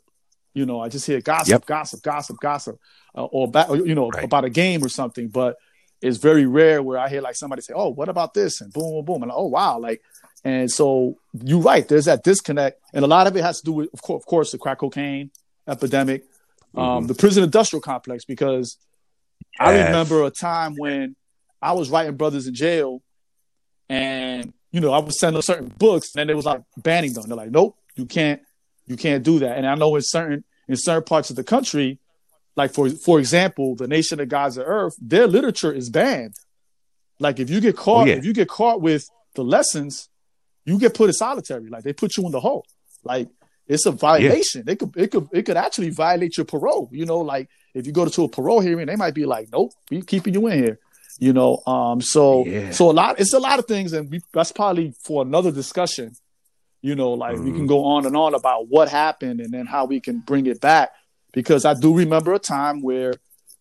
[0.58, 1.66] You know, I just hear gossip, Yep.
[1.66, 2.76] gossip, gossip, gossip,
[3.16, 4.24] uh, or ba- you know Right.
[4.24, 5.28] about a game or something.
[5.28, 5.54] But
[6.02, 8.90] it's very rare where I hear like somebody say, "Oh, what about this?" and boom,
[8.94, 10.00] boom, boom, and like, oh wow, like.
[10.44, 11.16] And so
[11.48, 11.86] you're right.
[11.86, 14.26] There's that disconnect, and a lot of it has to do with, of course, of
[14.26, 15.30] course the crack cocaine
[15.68, 16.24] epidemic,
[16.76, 18.24] um, the prison industrial complex.
[18.24, 18.78] Because
[19.60, 21.14] I remember a time when
[21.62, 23.00] I was writing brothers in jail,
[23.88, 27.24] and you know I was sending certain books, and they was like banning them.
[27.28, 28.40] They're like, "Nope, you can't,
[28.86, 31.98] you can't do that." And I know in certain in certain parts of the country,
[32.56, 36.34] like for for example, the Nation of Gods of Earth, their literature is banned.
[37.18, 38.14] Like if you get caught, yeah.
[38.14, 39.04] if you get caught with
[39.34, 40.08] the lessons,
[40.64, 41.68] you get put in solitary.
[41.68, 42.64] Like they put you in the hole.
[43.04, 43.28] Like
[43.66, 44.64] it's a violation.
[44.66, 46.88] It could it could it could actually violate your parole.
[46.92, 49.72] You know, like if you go to a parole hearing, they might be like, "Nope,
[49.90, 50.78] we keeping you in here."
[51.20, 52.70] You know, um, so Yeah.
[52.70, 53.18] so a lot.
[53.18, 56.12] It's a lot of things, and we, that's probably for another discussion.
[56.88, 57.44] You know, like mm-hmm.
[57.44, 57.66] we can mm-hmm.
[57.66, 60.88] go on and on about what happened and then how we can bring it back.
[61.34, 63.12] Because I do remember a time where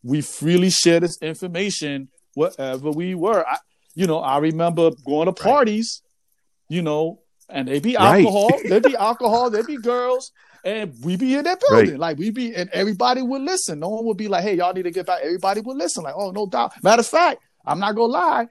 [0.01, 3.45] we freely shared this information wherever we were.
[3.45, 3.57] I,
[3.95, 6.75] you know, I remember going to parties, right.
[6.78, 7.19] you know,
[7.49, 8.69] and they be alcohol, right.
[8.69, 10.32] there be alcohol, there be girls,
[10.63, 11.89] and we be in that building.
[11.91, 11.99] Right.
[11.99, 13.82] Like we be, and everybody would listen.
[13.82, 16.05] No one would be like, "Hey, y'all need to get back." Everybody would listen.
[16.05, 16.82] Like, oh, no doubt.
[16.82, 18.47] Matter of fact, I'm not gonna lie.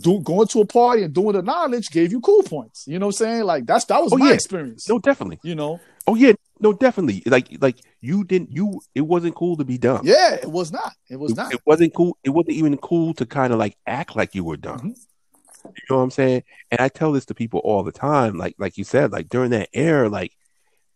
[0.00, 2.86] Do, going to a party and doing the knowledge gave you cool points.
[2.88, 3.44] You know what I'm saying?
[3.44, 4.34] Like that's that was oh, my yeah.
[4.34, 4.88] experience.
[4.88, 5.38] No, definitely.
[5.42, 5.80] You know.
[6.06, 7.22] Oh yeah, no, definitely.
[7.24, 8.80] Like like you didn't you.
[8.94, 10.00] It wasn't cool to be dumb.
[10.04, 10.92] Yeah, it was not.
[11.08, 11.54] It was it, not.
[11.54, 12.16] It wasn't cool.
[12.24, 14.78] It wasn't even cool to kind of like act like you were dumb.
[14.78, 15.68] Mm-hmm.
[15.68, 16.42] You know what I'm saying?
[16.70, 18.36] And I tell this to people all the time.
[18.36, 20.32] Like like you said, like during that era, like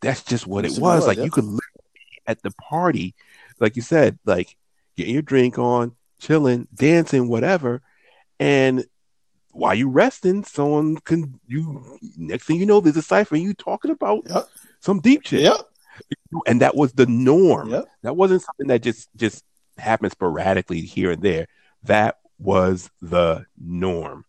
[0.01, 1.07] that's just what it was.
[1.07, 1.61] like you could live
[2.27, 3.15] at the party,
[3.61, 4.57] like you said, like
[4.97, 7.83] getting your drink on, chilling, dancing, whatever,
[8.39, 8.85] and
[9.53, 13.55] while you resting, someone can you next thing you know, there's a cipher and you
[13.55, 14.47] talking about yep.
[14.81, 15.41] some deep shit.
[15.41, 15.61] Yep.
[16.47, 17.71] And that was the norm.
[17.71, 17.87] Yep.
[18.03, 19.45] That wasn't something that just just
[19.77, 21.47] happened sporadically here and there.
[21.85, 24.25] That was the norm.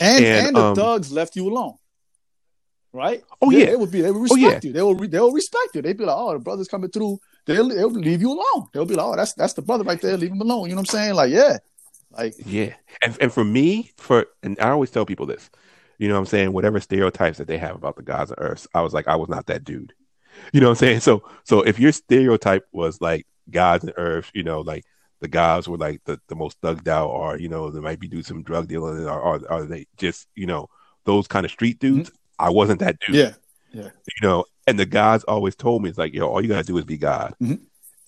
[0.00, 1.74] And and, and the um, thugs left you alone.
[2.92, 3.24] Right?
[3.40, 4.02] Oh yeah, they would be.
[4.02, 4.60] They would respect oh, yeah.
[4.62, 4.72] you.
[4.72, 4.94] They will.
[4.94, 5.82] They will respect you.
[5.82, 8.68] They'd be like, "Oh, the brother's coming through." They'll, they'll leave you alone.
[8.72, 10.16] They'll be like, "Oh, that's that's the brother right there.
[10.16, 11.14] Leave him alone." You know what I'm saying?
[11.14, 11.58] Like, yeah,
[12.16, 12.74] like yeah.
[13.02, 15.50] And and for me, for and I always tell people this.
[15.98, 16.52] You know what I'm saying?
[16.52, 19.28] Whatever stereotypes that they have about the gods of Earth, I was like, I was
[19.28, 19.92] not that dude.
[20.52, 21.00] You know what I'm saying?
[21.00, 24.84] So so if your stereotype was like gods and Earth, you know, like
[25.20, 28.08] the guys were like the, the most thugged out, or you know, they might be
[28.08, 30.68] doing some drug dealing, or, or are they just you know
[31.04, 32.10] those kind of street dudes?
[32.10, 32.46] Mm-hmm.
[32.46, 33.16] I wasn't that dude.
[33.16, 33.32] Yeah,
[33.72, 33.90] yeah.
[33.90, 36.78] You know, and the guys always told me it's like, yo, all you gotta do
[36.78, 37.34] is be God.
[37.42, 37.62] Mm-hmm.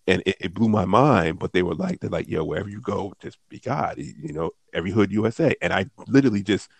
[0.08, 2.80] And it, it, blew my mind, but they were like, they're like, yo, wherever you
[2.80, 3.96] go, just be God.
[3.98, 5.52] You know, every hood USA.
[5.60, 6.70] And I literally just,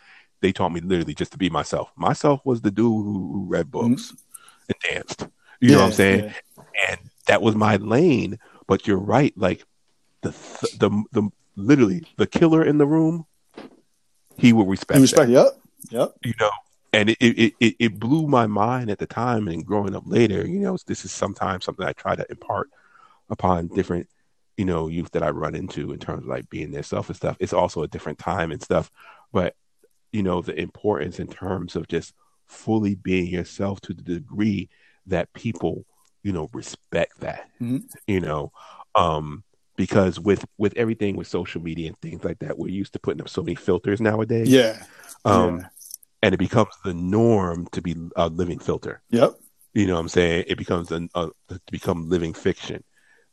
[0.43, 1.91] they taught me literally just to be myself.
[1.97, 4.70] Myself was the dude who, who read books mm-hmm.
[4.70, 5.27] and danced.
[5.61, 6.24] You yeah, know what I'm saying?
[6.24, 6.64] Yeah.
[6.89, 8.39] And that was my lane.
[8.66, 9.33] But you're right.
[9.37, 9.64] Like
[10.22, 10.31] the
[10.79, 13.27] the the literally the killer in the room,
[14.37, 14.99] he would respect.
[14.99, 15.31] He respect.
[15.31, 15.47] Yep.
[15.91, 16.12] Yep.
[16.24, 16.51] You know,
[16.93, 20.47] and it, it it it blew my mind at the time, and growing up later,
[20.47, 22.70] you know, this is sometimes something I try to impart
[23.29, 24.09] upon different
[24.57, 27.16] you know youth that I run into in terms of like being their self and
[27.16, 27.37] stuff.
[27.41, 28.91] It's also a different time and stuff,
[29.33, 29.55] but
[30.12, 32.14] you know the importance in terms of just
[32.47, 34.68] fully being yourself to the degree
[35.07, 35.85] that people
[36.22, 37.79] you know respect that mm-hmm.
[38.07, 38.53] you know
[38.95, 39.45] um
[39.77, 43.20] because with with everything with social media and things like that, we're used to putting
[43.20, 44.49] up so many filters nowadays.
[44.49, 44.83] Yeah.
[45.24, 45.66] Um, yeah.
[46.22, 49.03] and it becomes the norm to be a living filter.
[49.11, 49.35] Yep.
[49.74, 50.45] You know what I'm saying?
[50.49, 52.83] It becomes a, a to become living fiction.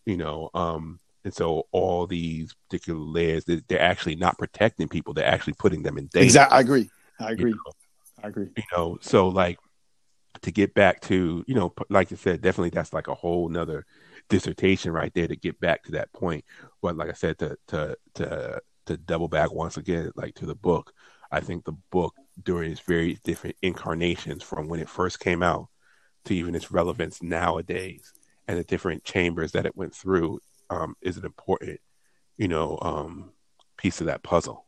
[0.06, 5.14] You know, um, and so all these particular layers, they're, they're actually not protecting people;
[5.14, 6.26] they're actually putting them in danger.
[6.26, 6.58] Exactly.
[6.58, 6.89] I agree.
[7.20, 7.51] I agree.
[7.51, 7.72] You know?
[8.24, 8.49] I agree.
[8.58, 9.60] You know, so like
[10.41, 13.86] to get back to, you know, like I said, definitely that's like a whole nother
[14.30, 16.43] dissertation right there to get back to that point.
[16.82, 20.56] But like I said, to to to to double back once again, like to the
[20.56, 20.93] book,
[21.32, 25.68] I think the book during its very different incarnations from when it first came out
[26.26, 28.12] to even its relevance nowadays
[28.48, 30.39] and the different chambers that it went through
[30.70, 31.80] um, is an important,
[32.38, 33.32] you know, um,
[33.78, 34.66] piece of that puzzle.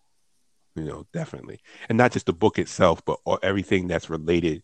[0.75, 4.63] You know, definitely, and not just the book itself, but everything that's related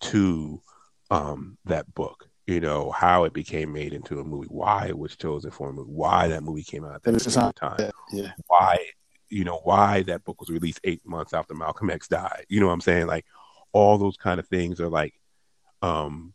[0.00, 0.62] to
[1.10, 5.16] um, that book you know how it became made into a movie, why it was
[5.16, 7.90] chosen for a movie, why that movie came out at that time, time.
[8.12, 8.32] Yeah.
[8.48, 8.78] why
[9.28, 12.44] you know why that book was released eight months after Malcolm X died.
[12.48, 13.06] You know what I'm saying?
[13.06, 13.26] Like
[13.72, 15.14] all those kind of things are like
[15.82, 16.34] um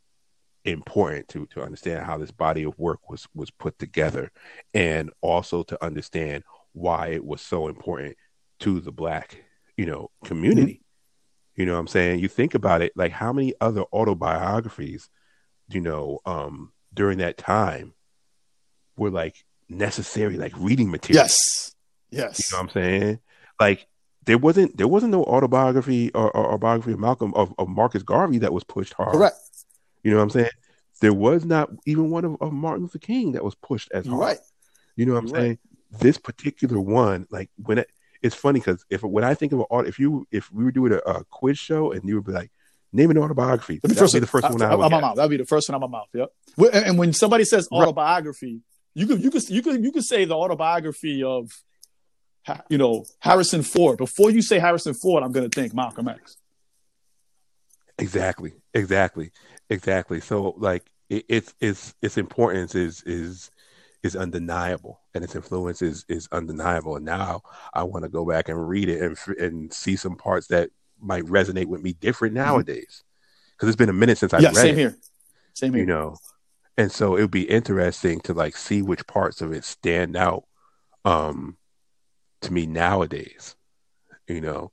[0.72, 4.32] important to to understand how this body of work was was put together,
[4.74, 6.44] and also to understand
[6.74, 8.16] why it was so important
[8.60, 9.44] to the black
[9.76, 10.74] you know community.
[10.74, 11.62] Mm-hmm.
[11.62, 12.20] You know what I'm saying?
[12.20, 15.10] You think about it, like how many other autobiographies
[15.70, 17.94] you know, um, during that time
[18.96, 21.24] were like necessary, like reading material.
[21.24, 21.76] Yes.
[22.10, 22.40] Yes.
[22.40, 23.20] You know what I'm saying?
[23.60, 23.88] Like
[24.26, 28.04] there wasn't there wasn't no autobiography or, or, or biography of Malcolm of, of, Marcus
[28.04, 29.14] Garvey that was pushed hard.
[29.14, 29.36] Correct.
[30.08, 30.50] You know what I'm saying?
[31.02, 34.20] There was not even one of, of Martin Luther King that was pushed as hard.
[34.20, 34.40] Right.
[34.96, 35.60] You know what I'm You're saying?
[35.92, 36.00] Right.
[36.00, 37.90] This particular one, like when it,
[38.22, 40.94] it's funny because if when I think of an if you if we were doing
[40.94, 42.52] a, a quiz show and you would be like,
[42.94, 43.80] Name an autobiography.
[43.80, 45.18] That'd be, first, be the first one out of my mouth.
[45.18, 46.08] That'd be the first one out of my mouth.
[46.14, 46.86] Yep.
[46.86, 48.62] And when somebody says autobiography, right.
[48.94, 51.52] you could you could you could you could say the autobiography of,
[52.70, 53.98] you know, Harrison Ford.
[53.98, 56.38] Before you say Harrison Ford, I'm going to think Malcolm X.
[58.00, 58.54] Exactly.
[58.74, 59.32] Exactly.
[59.70, 60.20] Exactly.
[60.20, 63.52] So like it, it's it's its importance is is
[64.04, 67.42] is undeniable and its influence is is undeniable and now
[67.74, 70.70] i want to go back and read it and and see some parts that
[71.02, 72.46] might resonate with me different mm-hmm.
[72.46, 73.04] nowadays.
[73.56, 74.78] because it's been a minute since I yeah, read same it.
[74.78, 74.98] here.
[75.54, 75.82] Same here.
[75.82, 76.18] You know,
[76.78, 80.46] and so it would be interesting to like see which parts of it stand out
[81.06, 81.58] um,
[82.42, 83.56] to me nowadays.
[84.28, 84.72] You know,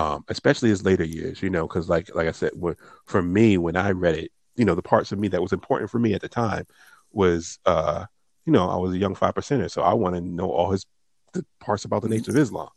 [0.00, 1.42] um, especially his later years.
[1.42, 4.64] You know, because like like I said, when, for me when I read it, you
[4.64, 6.66] know, the parts of me that was important for me at the time
[7.12, 8.06] was, uh,
[8.46, 10.86] you know, I was a young five percenter, so I want to know all his
[11.32, 12.70] the parts about the nature of Islam.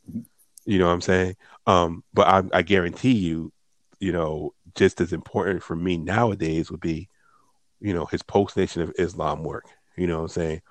[0.65, 1.35] You know what I'm saying?
[1.65, 3.51] Um, but I, I guarantee you,
[3.99, 7.09] you know, just as important for me nowadays would be,
[7.79, 9.65] you know, his post Nation of Islam work.
[9.97, 10.61] You know what I'm saying?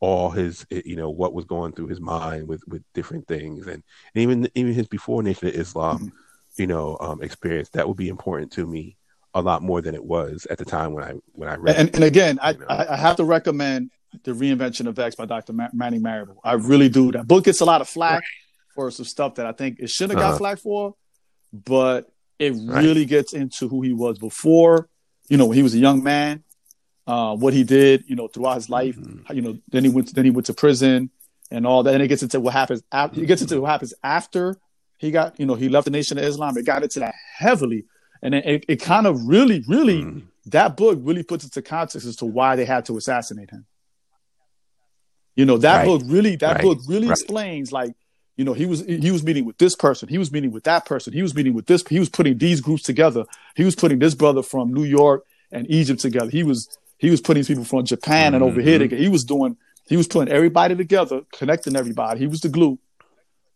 [0.00, 3.82] All his, you know, what was going through his mind with with different things, and,
[4.14, 6.12] and even even his before Nation of Islam, Mhm.
[6.58, 8.96] you know, um, experience that would be important to me
[9.34, 11.76] a lot more than it was at the time when I when I read.
[11.76, 11.94] And, it.
[11.94, 12.66] and again, I, know.
[12.68, 13.90] I have to recommend
[14.24, 15.52] the reinvention of X by Dr.
[15.54, 16.40] Ma- Manny Marable.
[16.44, 17.12] I really do.
[17.12, 18.22] That book gets a lot of flack
[18.74, 20.38] for some stuff that I think it shouldn't have got Uh-huh.
[20.38, 20.94] flack for,
[21.52, 22.82] but it Right.
[22.84, 24.88] really gets into who he was before.
[25.28, 26.44] You know, when he was a young man,
[27.06, 28.04] uh, what he did.
[28.06, 28.96] You know, throughout his life.
[28.96, 29.34] Mhm.
[29.34, 30.14] You know, then he went.
[30.14, 31.10] Then he went to prison
[31.50, 31.94] and all that.
[31.94, 32.82] And it gets into what happens.
[32.92, 34.56] After, it gets into what happens after
[34.98, 35.38] he got.
[35.38, 36.56] You know, he left the Nation of Islam.
[36.58, 37.84] It got into that heavily,
[38.22, 40.22] and it, it, it kind of really, really Mhm.
[40.46, 43.66] that book really puts into context as to why they had to assassinate him.
[45.34, 45.84] You know, that Right.
[45.86, 46.62] book really that Right.
[46.62, 47.12] book really Right.
[47.18, 47.92] explains like,
[48.36, 50.86] you know, he was he was meeting with this person, he was meeting with that
[50.86, 53.24] person, he was meeting with this, he was putting these groups together.
[53.54, 56.30] He was putting this brother from New York and Egypt together.
[56.30, 56.68] He was
[56.98, 58.82] he was putting people from Japan and over here Mhm.
[58.82, 59.02] together.
[59.02, 59.56] He was doing
[59.88, 62.18] he was putting everybody together, connecting everybody.
[62.20, 62.78] He was the glue.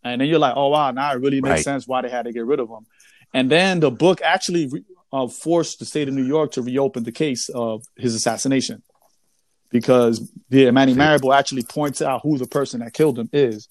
[0.04, 1.64] And then you're like, oh wow, now it really makes Right.
[1.64, 2.86] sense why they had to get rid of him.
[3.34, 7.02] And then the book actually re- uh, forced the state of New York to reopen
[7.02, 8.82] the case of his assassination
[9.70, 10.94] because yeah, Manny.
[10.94, 13.68] Marable actually points out who the person that killed him is.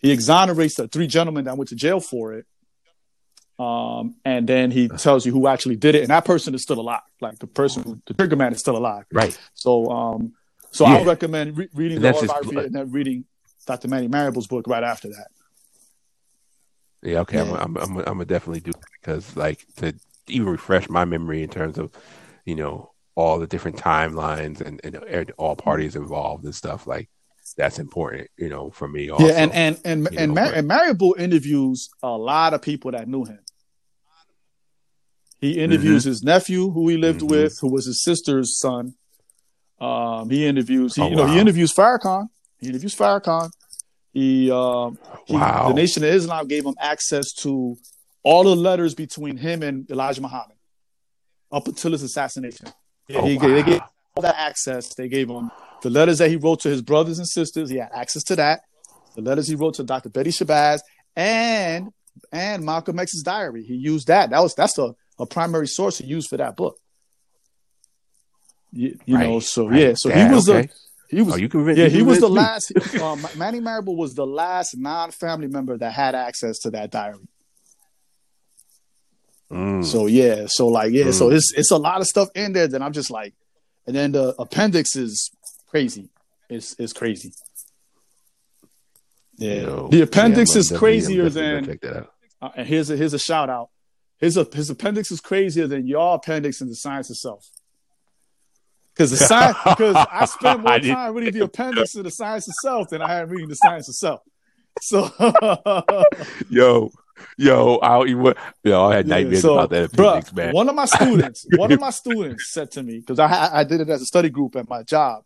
[0.00, 2.46] He exonerates the three gentlemen that went to jail for it.
[3.58, 6.80] Um, and then he tells you who actually did it, and that person is still
[6.80, 7.02] alive.
[7.20, 9.04] Like the person, the trigger man is still alive.
[9.12, 9.38] Right.
[9.54, 10.32] So, um,
[10.70, 10.94] so Yeah.
[10.94, 13.24] I would recommend re- reading And the his autobiography and then reading
[13.66, 13.88] Dr.
[13.88, 15.28] Manny Marable's book right after that.
[17.02, 17.44] Yeah, okay.
[17.44, 17.54] Yeah.
[17.54, 19.94] I'm, I'm, I'm, I'm gonna definitely do that because, like, to
[20.28, 21.90] even refresh my memory in terms of,
[22.44, 26.86] you know, all the different timelines and, and, and all parties involved and stuff.
[26.86, 27.10] Like,
[27.56, 29.10] that's important, you know, for me.
[29.10, 29.26] Also.
[29.26, 33.08] yeah, and and and and, know, Mar- and Marable interviews a lot of people that
[33.08, 33.38] knew him.
[35.40, 37.30] He interviews his nephew, who he lived Mhm.
[37.30, 38.94] with, who was his sister's son.
[39.80, 42.28] Um, he interviews, he, Oh, you know, he interviews Farrakhan.
[42.60, 43.50] He interviews Farrakhan.
[44.12, 45.68] He, um, he, Wow.
[45.68, 47.76] the Nation of Islam gave him access to
[48.22, 50.56] all the letters between him and Elijah Muhammad
[51.50, 52.68] up until his assassination.
[53.08, 53.90] Yeah, Oh, he, gave- they gave wow.
[54.16, 54.94] all that access.
[54.94, 55.50] They gave him
[55.82, 57.70] the letters that he wrote to his brothers and sisters.
[57.70, 58.62] He had access to that.
[59.14, 60.08] The letters he wrote to Dr.
[60.08, 60.80] Betty Shabazz
[61.16, 61.92] and
[62.30, 63.64] and Malcolm X's diary.
[63.64, 64.30] He used that.
[64.30, 66.78] That was that's a, a primary source he used for that book.
[68.72, 69.80] You, you know, so right.
[69.80, 70.62] yeah, so Yeah, he was okay.
[71.10, 72.34] the he was Oh, you convinced yeah you he was the me.
[72.36, 72.72] last.
[73.02, 77.18] um, Manny Marable was the last non-family member that had access to that diary.
[79.50, 79.84] Mm.
[79.84, 81.34] So yeah, so like yeah, so Mm.
[81.36, 83.34] it's it's a lot of stuff in there that I'm just like,
[83.86, 85.30] and then the appendix is
[85.72, 86.08] crazy.
[86.48, 87.32] It's it's crazy.
[89.38, 91.64] Yeah, You know, the appendix I'm is definitely- crazier than.
[91.66, 92.12] check that out.
[92.40, 93.70] Uh, and here's a here's a shout out.
[94.18, 97.48] His his appendix is crazier than your appendix in the science itself.
[98.94, 102.10] Because the science, because I spent more I didn't- time reading the appendix of the
[102.10, 104.20] science itself than I had reading the science itself.
[104.80, 105.10] So,
[106.48, 106.90] Yo,
[107.36, 110.52] yo, I even, yo, I had Yeah, nightmares so, about that bruh, appendix, man.
[110.54, 113.80] One of my students, one of my students said to me, because I I did
[113.82, 115.24] it as a study group at my job.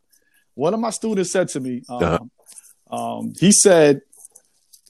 [0.56, 3.18] One of my students said to me, um, Uh-huh.
[3.18, 4.00] um, he said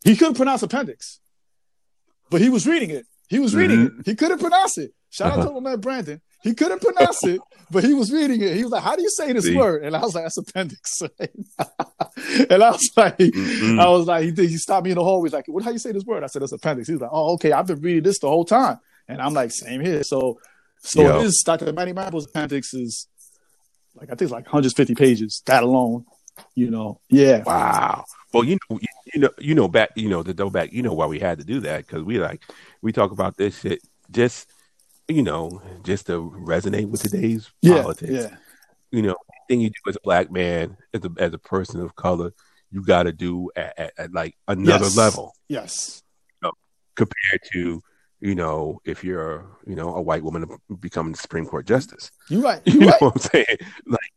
[0.05, 1.21] he couldn't pronounce appendix,
[2.31, 3.05] but he was reading it.
[3.29, 3.93] He was reading it.
[4.07, 4.93] He couldn't pronounce it.
[5.11, 5.41] Shout out Mm-hmm.
[5.49, 5.55] Uh-huh.
[5.57, 6.21] to my man Brandon.
[6.43, 7.41] He couldn't pronounce it,
[7.73, 8.55] but he was reading it.
[8.57, 9.57] He was like, "How do you say this See?
[9.57, 11.03] word?" And I was like, "That's appendix."
[12.51, 13.81] and I was like, Mm-mm.
[13.81, 15.27] I was like, he, did- he stopped me in the hallway.
[15.29, 16.23] He's like, what, how do you say this word?
[16.23, 16.89] I said, "That's appendix.
[16.89, 17.53] He's like, oh, okay.
[17.53, 18.79] I've been reading this the whole time.
[19.09, 20.03] And I'm like, same here.
[20.05, 20.39] So,
[20.83, 21.23] so Yo.
[21.23, 21.73] this Dr.
[21.73, 23.09] Manny Marable's appendix is
[23.97, 26.05] like, I think it's like 150 pages, that alone,
[26.55, 27.01] you know?
[27.09, 27.43] Yeah.
[27.45, 28.05] Wow.
[28.33, 30.83] Well, you know, you, you know, you know, back, you know, the go back, you
[30.83, 32.43] know, why we had to do that because we like
[32.83, 33.81] we talk about this shit
[34.11, 34.49] just,
[35.09, 37.83] you know, just to resonate with today's Yeah.
[37.83, 38.13] politics.
[38.13, 38.37] Yeah.
[38.91, 39.17] You know,
[39.49, 42.33] anything you do as a black man, as a as a person of color,
[42.71, 44.97] you got to do at, at, at like another Yes.
[44.97, 46.03] level Yes.
[46.97, 47.83] compared to,
[48.21, 50.47] you know, if you're, you know, a white woman
[50.81, 52.11] becoming the Supreme Court justice.
[52.29, 52.63] You're right.
[52.65, 53.03] You You're know right.
[53.03, 53.47] what I'm saying?
[53.87, 54.11] Like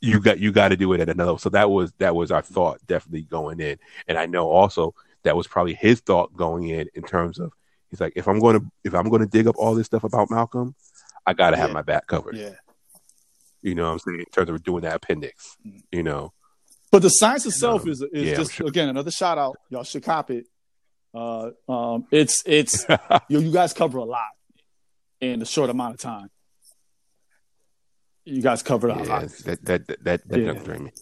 [0.00, 1.38] you got you got to do it at another.
[1.38, 5.36] So that was that was our thought definitely going in, and I know also that
[5.36, 7.52] was probably his thought going in in terms of
[7.88, 10.04] he's like if I'm going to if I'm going to dig up all this stuff
[10.04, 10.74] about Malcolm,
[11.24, 11.74] I got to have Yeah.
[11.74, 12.36] my back covered.
[12.36, 12.50] Yeah.
[13.62, 14.18] You know what I'm saying?
[14.20, 15.82] In terms of doing that appendix, Mm.
[15.92, 16.32] you know.
[16.90, 18.66] But the science itself um, is is yeah, just sure.
[18.66, 19.56] again another shout out.
[19.70, 20.46] Y'all should copy it.
[21.14, 22.86] Uh, um, it's it's
[23.28, 24.28] you, you guys cover a lot
[25.20, 26.28] in a short amount of time.
[28.24, 29.28] You guys covered a Yeah, lot.
[29.44, 30.46] that that that that, that Yeah.
[30.46, 30.92] junk drained me.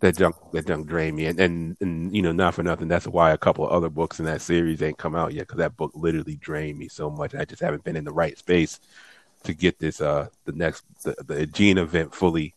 [0.00, 2.88] That junk that junk drained me, and, and and you know, not for nothing.
[2.88, 5.58] That's why a couple of other books in that series ain't come out yet because
[5.58, 7.34] that book literally drained me so much.
[7.34, 8.80] I just haven't been in the right space
[9.44, 12.54] to get this uh the next the, the Gene event fully,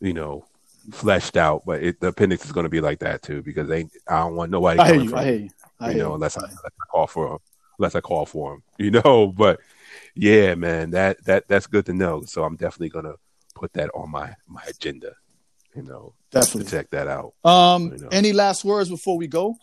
[0.00, 0.44] you know,
[0.92, 1.62] fleshed out.
[1.64, 4.36] But it, the appendix is going to be like that too because they I don't
[4.36, 5.10] want nobody I hear you.
[5.10, 5.50] from I hear you.
[5.80, 7.38] I you know unless I, unless I call for 'em.
[7.78, 9.28] unless I call for him, you know.
[9.28, 9.60] But
[10.14, 12.22] yeah, man, that that that's good to know.
[12.22, 13.14] So I'm definitely gonna
[13.54, 15.12] put that on my my agenda,
[15.74, 16.70] you know, to Definitely.
[16.70, 17.34] check that out.
[17.44, 18.08] Um, You know.
[18.12, 19.56] any last words before we go?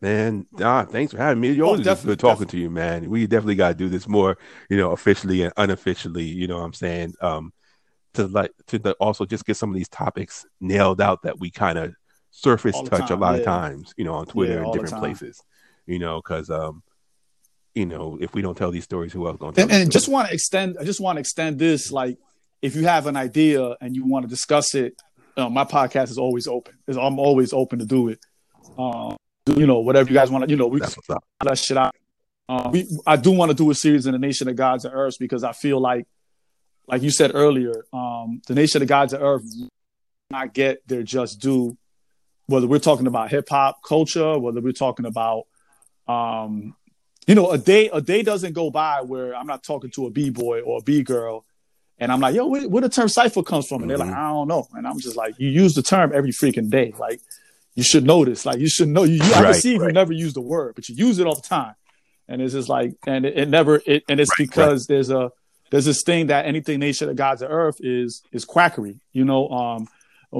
[0.00, 1.52] Man, ah, thanks for having me.
[1.52, 3.08] You Oh, always definitely, good talking to you, man.
[3.08, 4.36] We definitely got to do this more,
[4.68, 6.24] you know, officially and unofficially.
[6.24, 7.14] You know what I'm saying?
[7.22, 7.52] Um,
[8.14, 11.50] to like to the, also just get some of these topics nailed out that we
[11.50, 11.94] kind of
[12.34, 15.40] surface touch time, a lot of times, you know, on Twitter Yeah, and different places.
[15.86, 16.82] You know, because um,
[17.74, 19.62] you know, if we don't tell these stories, who else going to?
[19.62, 20.76] And, and just want to extend.
[20.80, 21.92] I just want to extend this.
[21.92, 22.18] Like,
[22.62, 24.94] if you have an idea and you want to discuss it,
[25.36, 26.74] uh, my podcast is always open.
[26.86, 28.18] 'Cause I'm always open to do it.
[28.78, 29.16] Um,
[29.46, 30.50] you know, whatever you guys want to.
[30.50, 31.08] You know, we that's what's
[31.42, 31.94] that shit out.
[32.48, 34.94] Um, we, I do want to do a series in the Nation of Gods and
[34.94, 36.06] Earths because I feel like,
[36.86, 39.42] like you said earlier, um, the Nation of Gods and Earth
[40.30, 41.76] not get their just due.
[42.46, 45.46] Whether we're talking about hip hop culture, whether we're talking about,
[46.06, 46.76] um,
[47.26, 50.10] you know, a day a day doesn't go by where I'm not talking to a
[50.10, 51.44] b boy or a b girl,
[51.98, 54.16] and I'm like, yo, where, where the term cipher comes from, and they're like, Mhm.
[54.16, 57.20] I don't know, and I'm just like, you use the term every freaking day, like
[57.74, 58.46] you should know this.
[58.46, 59.04] Like you should know.
[59.04, 61.26] You, you I can see if you never use the word, but you use it
[61.26, 61.74] all the time.
[62.28, 63.82] And it's just like, and it, it never.
[63.84, 65.32] It, and it's Right, because there's a
[65.70, 69.00] there's this thing that anything nation of gods of earth is is quackery.
[69.12, 69.88] You know, um,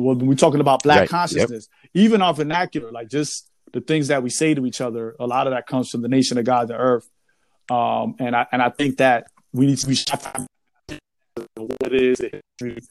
[0.03, 1.11] when we're talking about black Right, yep.
[1.11, 5.27] consciousness, even our vernacular, like just the things that we say to each other, a
[5.27, 7.09] lot of that comes from the nation of God, of earth.
[7.71, 9.97] Um, and I and I think that we need to be
[11.57, 12.83] what is, the history,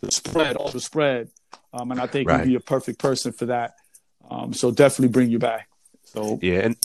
[0.00, 1.30] the spread, all the spread.
[1.72, 2.40] Um, and I think Right.
[2.40, 3.74] you'd be a perfect person for that.
[4.30, 5.68] Um, so definitely bring you back.
[6.04, 6.76] So Yeah, and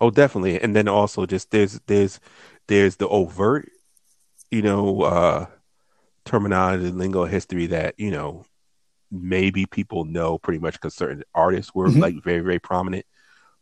[0.00, 0.60] oh, definitely.
[0.60, 2.20] And then also just there's there's
[2.66, 3.70] there's the overt,
[4.50, 5.46] you know, uh
[6.28, 8.44] terminology, lingo, history that you know
[9.10, 12.00] maybe people know pretty much because certain artists were Mhm.
[12.00, 13.06] like very very prominent,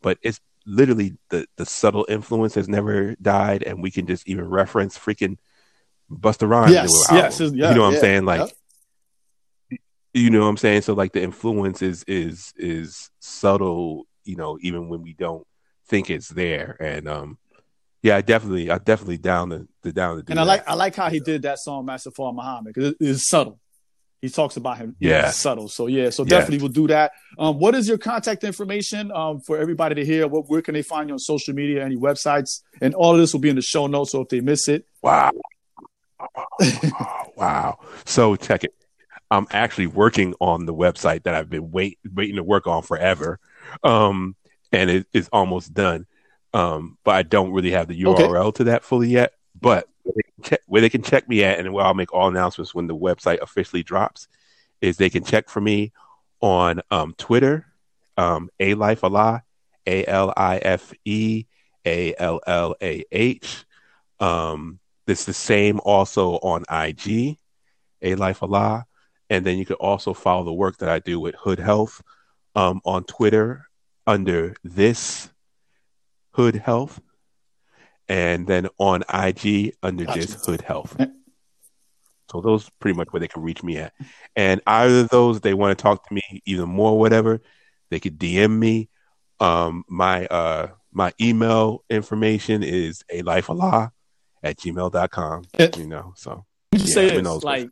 [0.03, 4.49] but it's literally the the subtle influence has never died, and we can just even
[4.49, 5.39] reference freaking
[6.11, 6.73] Busta Rhymes.
[6.75, 8.25] yes, yes, yeah, you know what yeah, I'm saying?
[8.27, 8.41] Like
[9.71, 9.81] yep.
[10.15, 10.83] you know what I'm saying?
[10.83, 15.47] So like the influence is is is subtle, you know, even when we don't
[15.89, 16.77] think it's there.
[16.81, 17.39] And um
[18.03, 20.49] yeah, I definitely I definitely down the, to down to do and I that.
[20.49, 23.59] like I like how he did that song Master Fard Muhammad because it is subtle.
[24.23, 24.97] He talks about him.
[24.99, 25.29] Yeah.
[25.29, 25.69] it's subtle.
[25.69, 26.31] So yeah, so Yeah.
[26.31, 27.13] definitely we'll do that.
[27.39, 30.27] Um, what is your contact information um, for everybody to hear?
[30.27, 31.85] What where can they find you on social media?
[31.85, 32.63] Any websites?
[32.81, 34.13] And all of this will be in the show notes.
[34.13, 35.33] So if they miss it, Wow.
[37.37, 37.79] wow.
[38.05, 38.75] So check it.
[39.31, 43.41] I'm actually working on the website that I've been wait, waiting to work on forever.
[43.83, 44.37] Um,
[44.73, 46.07] and it is almost done.
[46.57, 48.23] Um, but I don't really have the Okay.
[48.23, 49.35] URL to that fully yet.
[49.61, 52.15] But where they, can check, where they can check me at and where I'll make
[52.15, 54.27] all announcements when the website officially drops
[54.81, 55.93] is they can check for me
[56.41, 57.67] on um, Twitter,
[58.17, 59.43] um, Alife Allah,
[59.87, 61.45] A L I F E
[61.85, 63.67] A L L A H.
[64.19, 67.37] Um, it's the same also on IG,
[68.03, 68.87] Alife Allah.
[69.29, 72.03] And then you can also follow the work that I do with Hood Health
[72.55, 73.67] um, on Twitter
[74.07, 75.29] under this
[76.37, 77.01] Hood Health.
[78.09, 80.21] And then on IG under Gotcha.
[80.21, 80.97] this Hood Health.
[82.31, 83.93] So those pretty much where they can reach me at.
[84.37, 87.41] And either of those, they want to talk to me even more, or whatever,
[87.91, 88.89] they could DM me.
[89.41, 93.93] Um, my uh, my email information is Alife Allah
[94.43, 95.45] at gmail.com.
[95.59, 95.69] Yeah.
[95.77, 97.45] You know, so you Yeah, say who this, knows?
[97.45, 97.69] like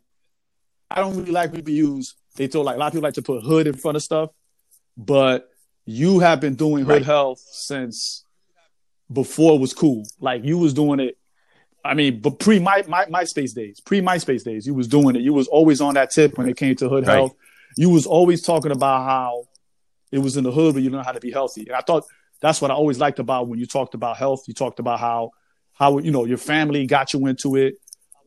[0.91, 2.15] I don't really like people use.
[2.35, 4.29] They told like a lot of people like to put hood in front of stuff,
[4.97, 5.49] but
[5.85, 7.05] you have been doing hood Right.
[7.05, 8.24] health since
[9.11, 10.05] before it was cool.
[10.19, 11.17] Like you was doing it.
[11.83, 15.21] I mean, but pre my, my MySpace days, pre MySpace days, you was doing it.
[15.21, 17.13] You was always on that tip when it came to hood Right.
[17.17, 17.33] health.
[17.77, 19.47] You was always talking about how
[20.11, 21.61] it was in the hood, but you know how to be healthy.
[21.67, 22.05] And I thought
[22.41, 24.45] that's what I always liked about when you talked about health.
[24.47, 25.31] You talked about how
[25.73, 27.75] how you know your family got you into it,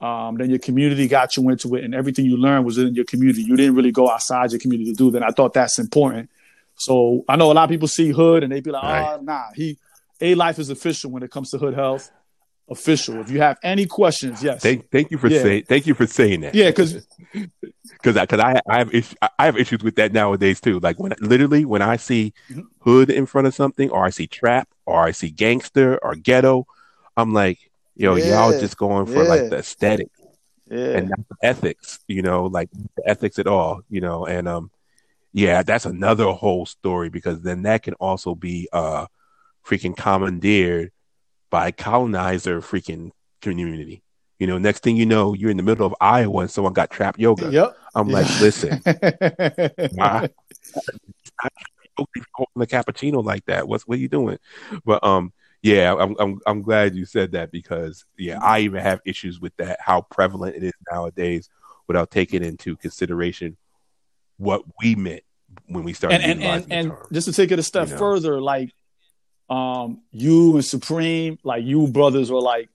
[0.00, 3.06] um, then your community got you into it, and everything you learned was in your
[3.06, 3.42] community.
[3.42, 5.22] You didn't really go outside your community to do that.
[5.24, 6.30] I thought that's important.
[6.76, 9.18] So I know a lot of people see hood and they be like, Right.
[9.18, 9.78] "Oh, nah, he
[10.20, 12.10] Alife is official when it comes to hood health."
[12.70, 13.20] official.
[13.20, 14.62] If you have any questions, yes.
[14.62, 15.42] Thank, thank you for Yeah.
[15.42, 16.54] saying thank you for saying that.
[16.54, 17.06] Yeah, because
[17.92, 20.78] because I, cause I, I have issues, I have issues with that nowadays too.
[20.80, 22.66] Like when literally when I see Mhm.
[22.80, 26.66] hood in front of something, or I see trap, or I see gangster or ghetto,
[27.16, 27.58] I'm like,
[27.96, 29.28] yo, y'all just going for yeah.
[29.30, 30.08] like the aesthetic
[30.70, 34.46] yeah, and not the ethics, you know, like the ethics at all, you know, and
[34.46, 34.70] um,
[35.32, 39.06] yeah, that's another whole story because then that can also be uh
[39.68, 40.90] freaking commandeered
[41.50, 43.10] by colonizer freaking
[43.42, 44.02] community.
[44.38, 46.90] You know, next thing you know, you're in the middle of Iowa and someone got
[46.90, 47.50] trap yoga.
[47.50, 47.76] yep.
[47.94, 48.38] I'm like, Yeah.
[48.40, 48.80] listen,
[49.94, 50.28] why
[51.96, 53.66] holding the cappuccino like that?
[53.66, 54.38] What's what are you doing?
[54.84, 59.00] But um, yeah, I'm I'm I'm glad you said that because yeah, I even have
[59.04, 59.80] issues with that.
[59.80, 61.48] How prevalent it is nowadays,
[61.88, 63.56] without taking into consideration
[64.36, 65.22] what we meant
[65.66, 67.98] when we started and and and, and just to take it a step you know.
[67.98, 68.70] further, like
[69.50, 72.68] um you and Supreme, like you brothers are like,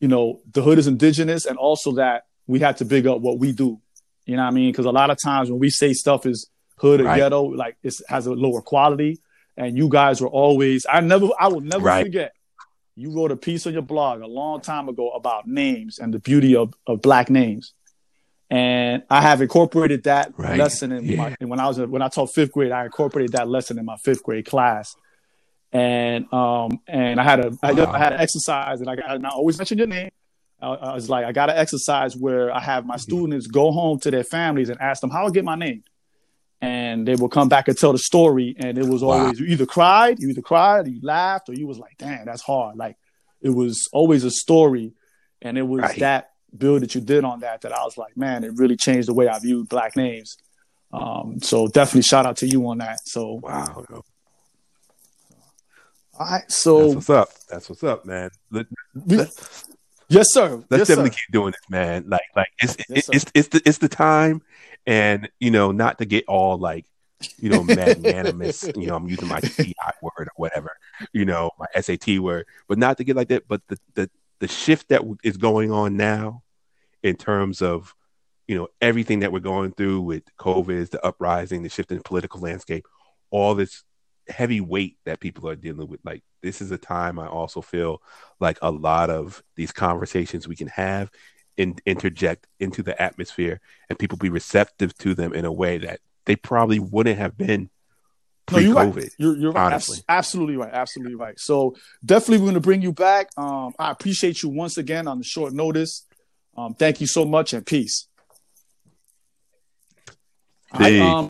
[0.00, 3.38] you know, the hood is indigenous and also that we had to big up what
[3.38, 3.80] we do.
[4.24, 4.72] You know what I mean?
[4.72, 6.48] Because a lot of times when we say stuff is
[6.78, 7.16] hood or Right.
[7.18, 9.20] ghetto, like it has a lower quality.
[9.58, 12.04] And you guys were always I never I will never Right.
[12.04, 12.32] forget.
[12.94, 16.18] You wrote a piece on your blog a long time ago about names and the
[16.18, 17.74] beauty of, of black names.
[18.48, 20.56] And I have incorporated that Right.
[20.58, 21.16] lesson in Yeah.
[21.16, 23.96] my when I was when I taught fifth grade, I incorporated that lesson in my
[23.96, 24.96] fifth grade class.
[25.80, 27.92] And um and I had a I, Wow.
[27.96, 30.10] I had an exercise and I got and I always mentioned your name.
[30.60, 32.88] I, I was like I got an exercise where I have Mm-hmm.
[32.88, 35.82] my students go home to their families and ask them how I get my name.
[36.62, 38.56] And they will come back and tell the story.
[38.58, 39.10] And it was Wow.
[39.10, 42.24] always you either cried, you either cried, or you laughed, or you was like, damn,
[42.24, 42.76] that's hard.
[42.76, 42.96] Like
[43.42, 44.92] it was always a story.
[45.42, 45.98] And it was Right.
[45.98, 49.08] that build that you did on that that I was like, man, it really changed
[49.08, 50.36] the way I viewed black names.
[50.90, 52.98] Um, so definitely shout out to you on that.
[53.04, 53.84] So wow,
[56.18, 57.28] all right, so that's what's up.
[57.48, 58.30] That's what's up, man.
[58.50, 58.66] Let,
[60.08, 60.62] yes, sir.
[60.70, 61.16] let's yes, definitely sir.
[61.16, 62.04] keep doing this, man.
[62.08, 64.42] Like, like it's Yes, it's it's the it's the time,
[64.86, 66.86] and you know, not to get all like,
[67.38, 68.64] you know, magnanimous.
[68.76, 70.70] you know, I'm using my TI word or whatever,
[71.12, 73.46] you know, my SAT word, but not to get like that.
[73.48, 76.42] But the the the shift that is going on now,
[77.02, 77.94] in terms of,
[78.48, 82.02] you know, everything that we're going through with COVID, the uprising, the shift in the
[82.02, 82.86] political landscape,
[83.30, 83.82] all this
[84.28, 86.00] heavy weight that people are dealing with.
[86.04, 88.02] Like, this is a time I also feel
[88.40, 91.10] like a lot of these conversations we can have
[91.58, 96.00] and interject into the atmosphere and people be receptive to them in a way that
[96.26, 97.70] they probably wouldn't have been
[98.52, 98.96] No, you're pre-COVID.
[98.96, 99.14] right.
[99.18, 99.66] You're, you're right.
[99.66, 99.98] honestly.
[100.08, 100.72] Absolutely right.
[100.72, 101.38] Absolutely right.
[101.38, 101.74] So
[102.04, 103.28] definitely we're going to bring you back.
[103.36, 106.04] Um, I appreciate you once again on the short notice.
[106.56, 108.06] Um, thank you so much and peace.
[110.76, 111.00] Peace.
[111.00, 111.28] um,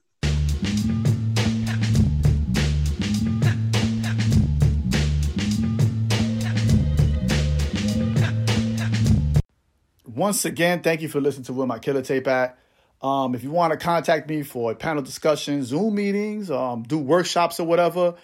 [10.16, 12.58] once again, thank you for listening to Where My Killa Tape At.
[13.02, 16.96] Um, if you want to contact me for a panel discussions, Zoom meetings, um, do
[16.96, 18.14] workshops or whatever,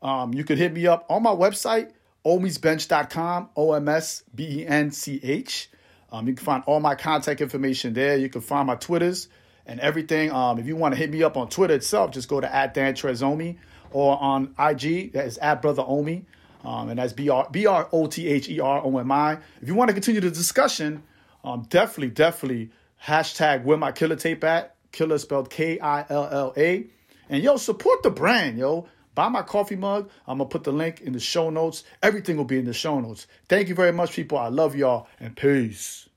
[0.00, 1.90] um, you could hit me up on my website,
[2.24, 5.70] omisbench.com, O M S B E N C H.
[6.10, 8.16] Um, you can find all my contact information there.
[8.16, 9.28] You can find my Twitters
[9.66, 10.32] and everything.
[10.32, 12.74] Um, if you want to hit me up on Twitter itself, just go to at
[12.74, 13.58] Dantresomi
[13.90, 16.24] or on IG, that is at Brother Omi.
[16.64, 19.38] Um, and that's B R B R O T H E R O M I.
[19.60, 21.02] If you want to continue the discussion,
[21.44, 22.70] um, definitely, definitely
[23.04, 24.76] hashtag where my killa tape at.
[24.92, 26.86] Killer spelled K I L L A.
[27.28, 28.86] And yo, support the brand, yo.
[29.14, 30.10] Buy my coffee mug.
[30.26, 31.84] I'm gonna put the link in the show notes.
[32.02, 33.26] Everything will be in the show notes.
[33.48, 34.38] Thank you very much, people.
[34.38, 36.08] I love y'all and peace.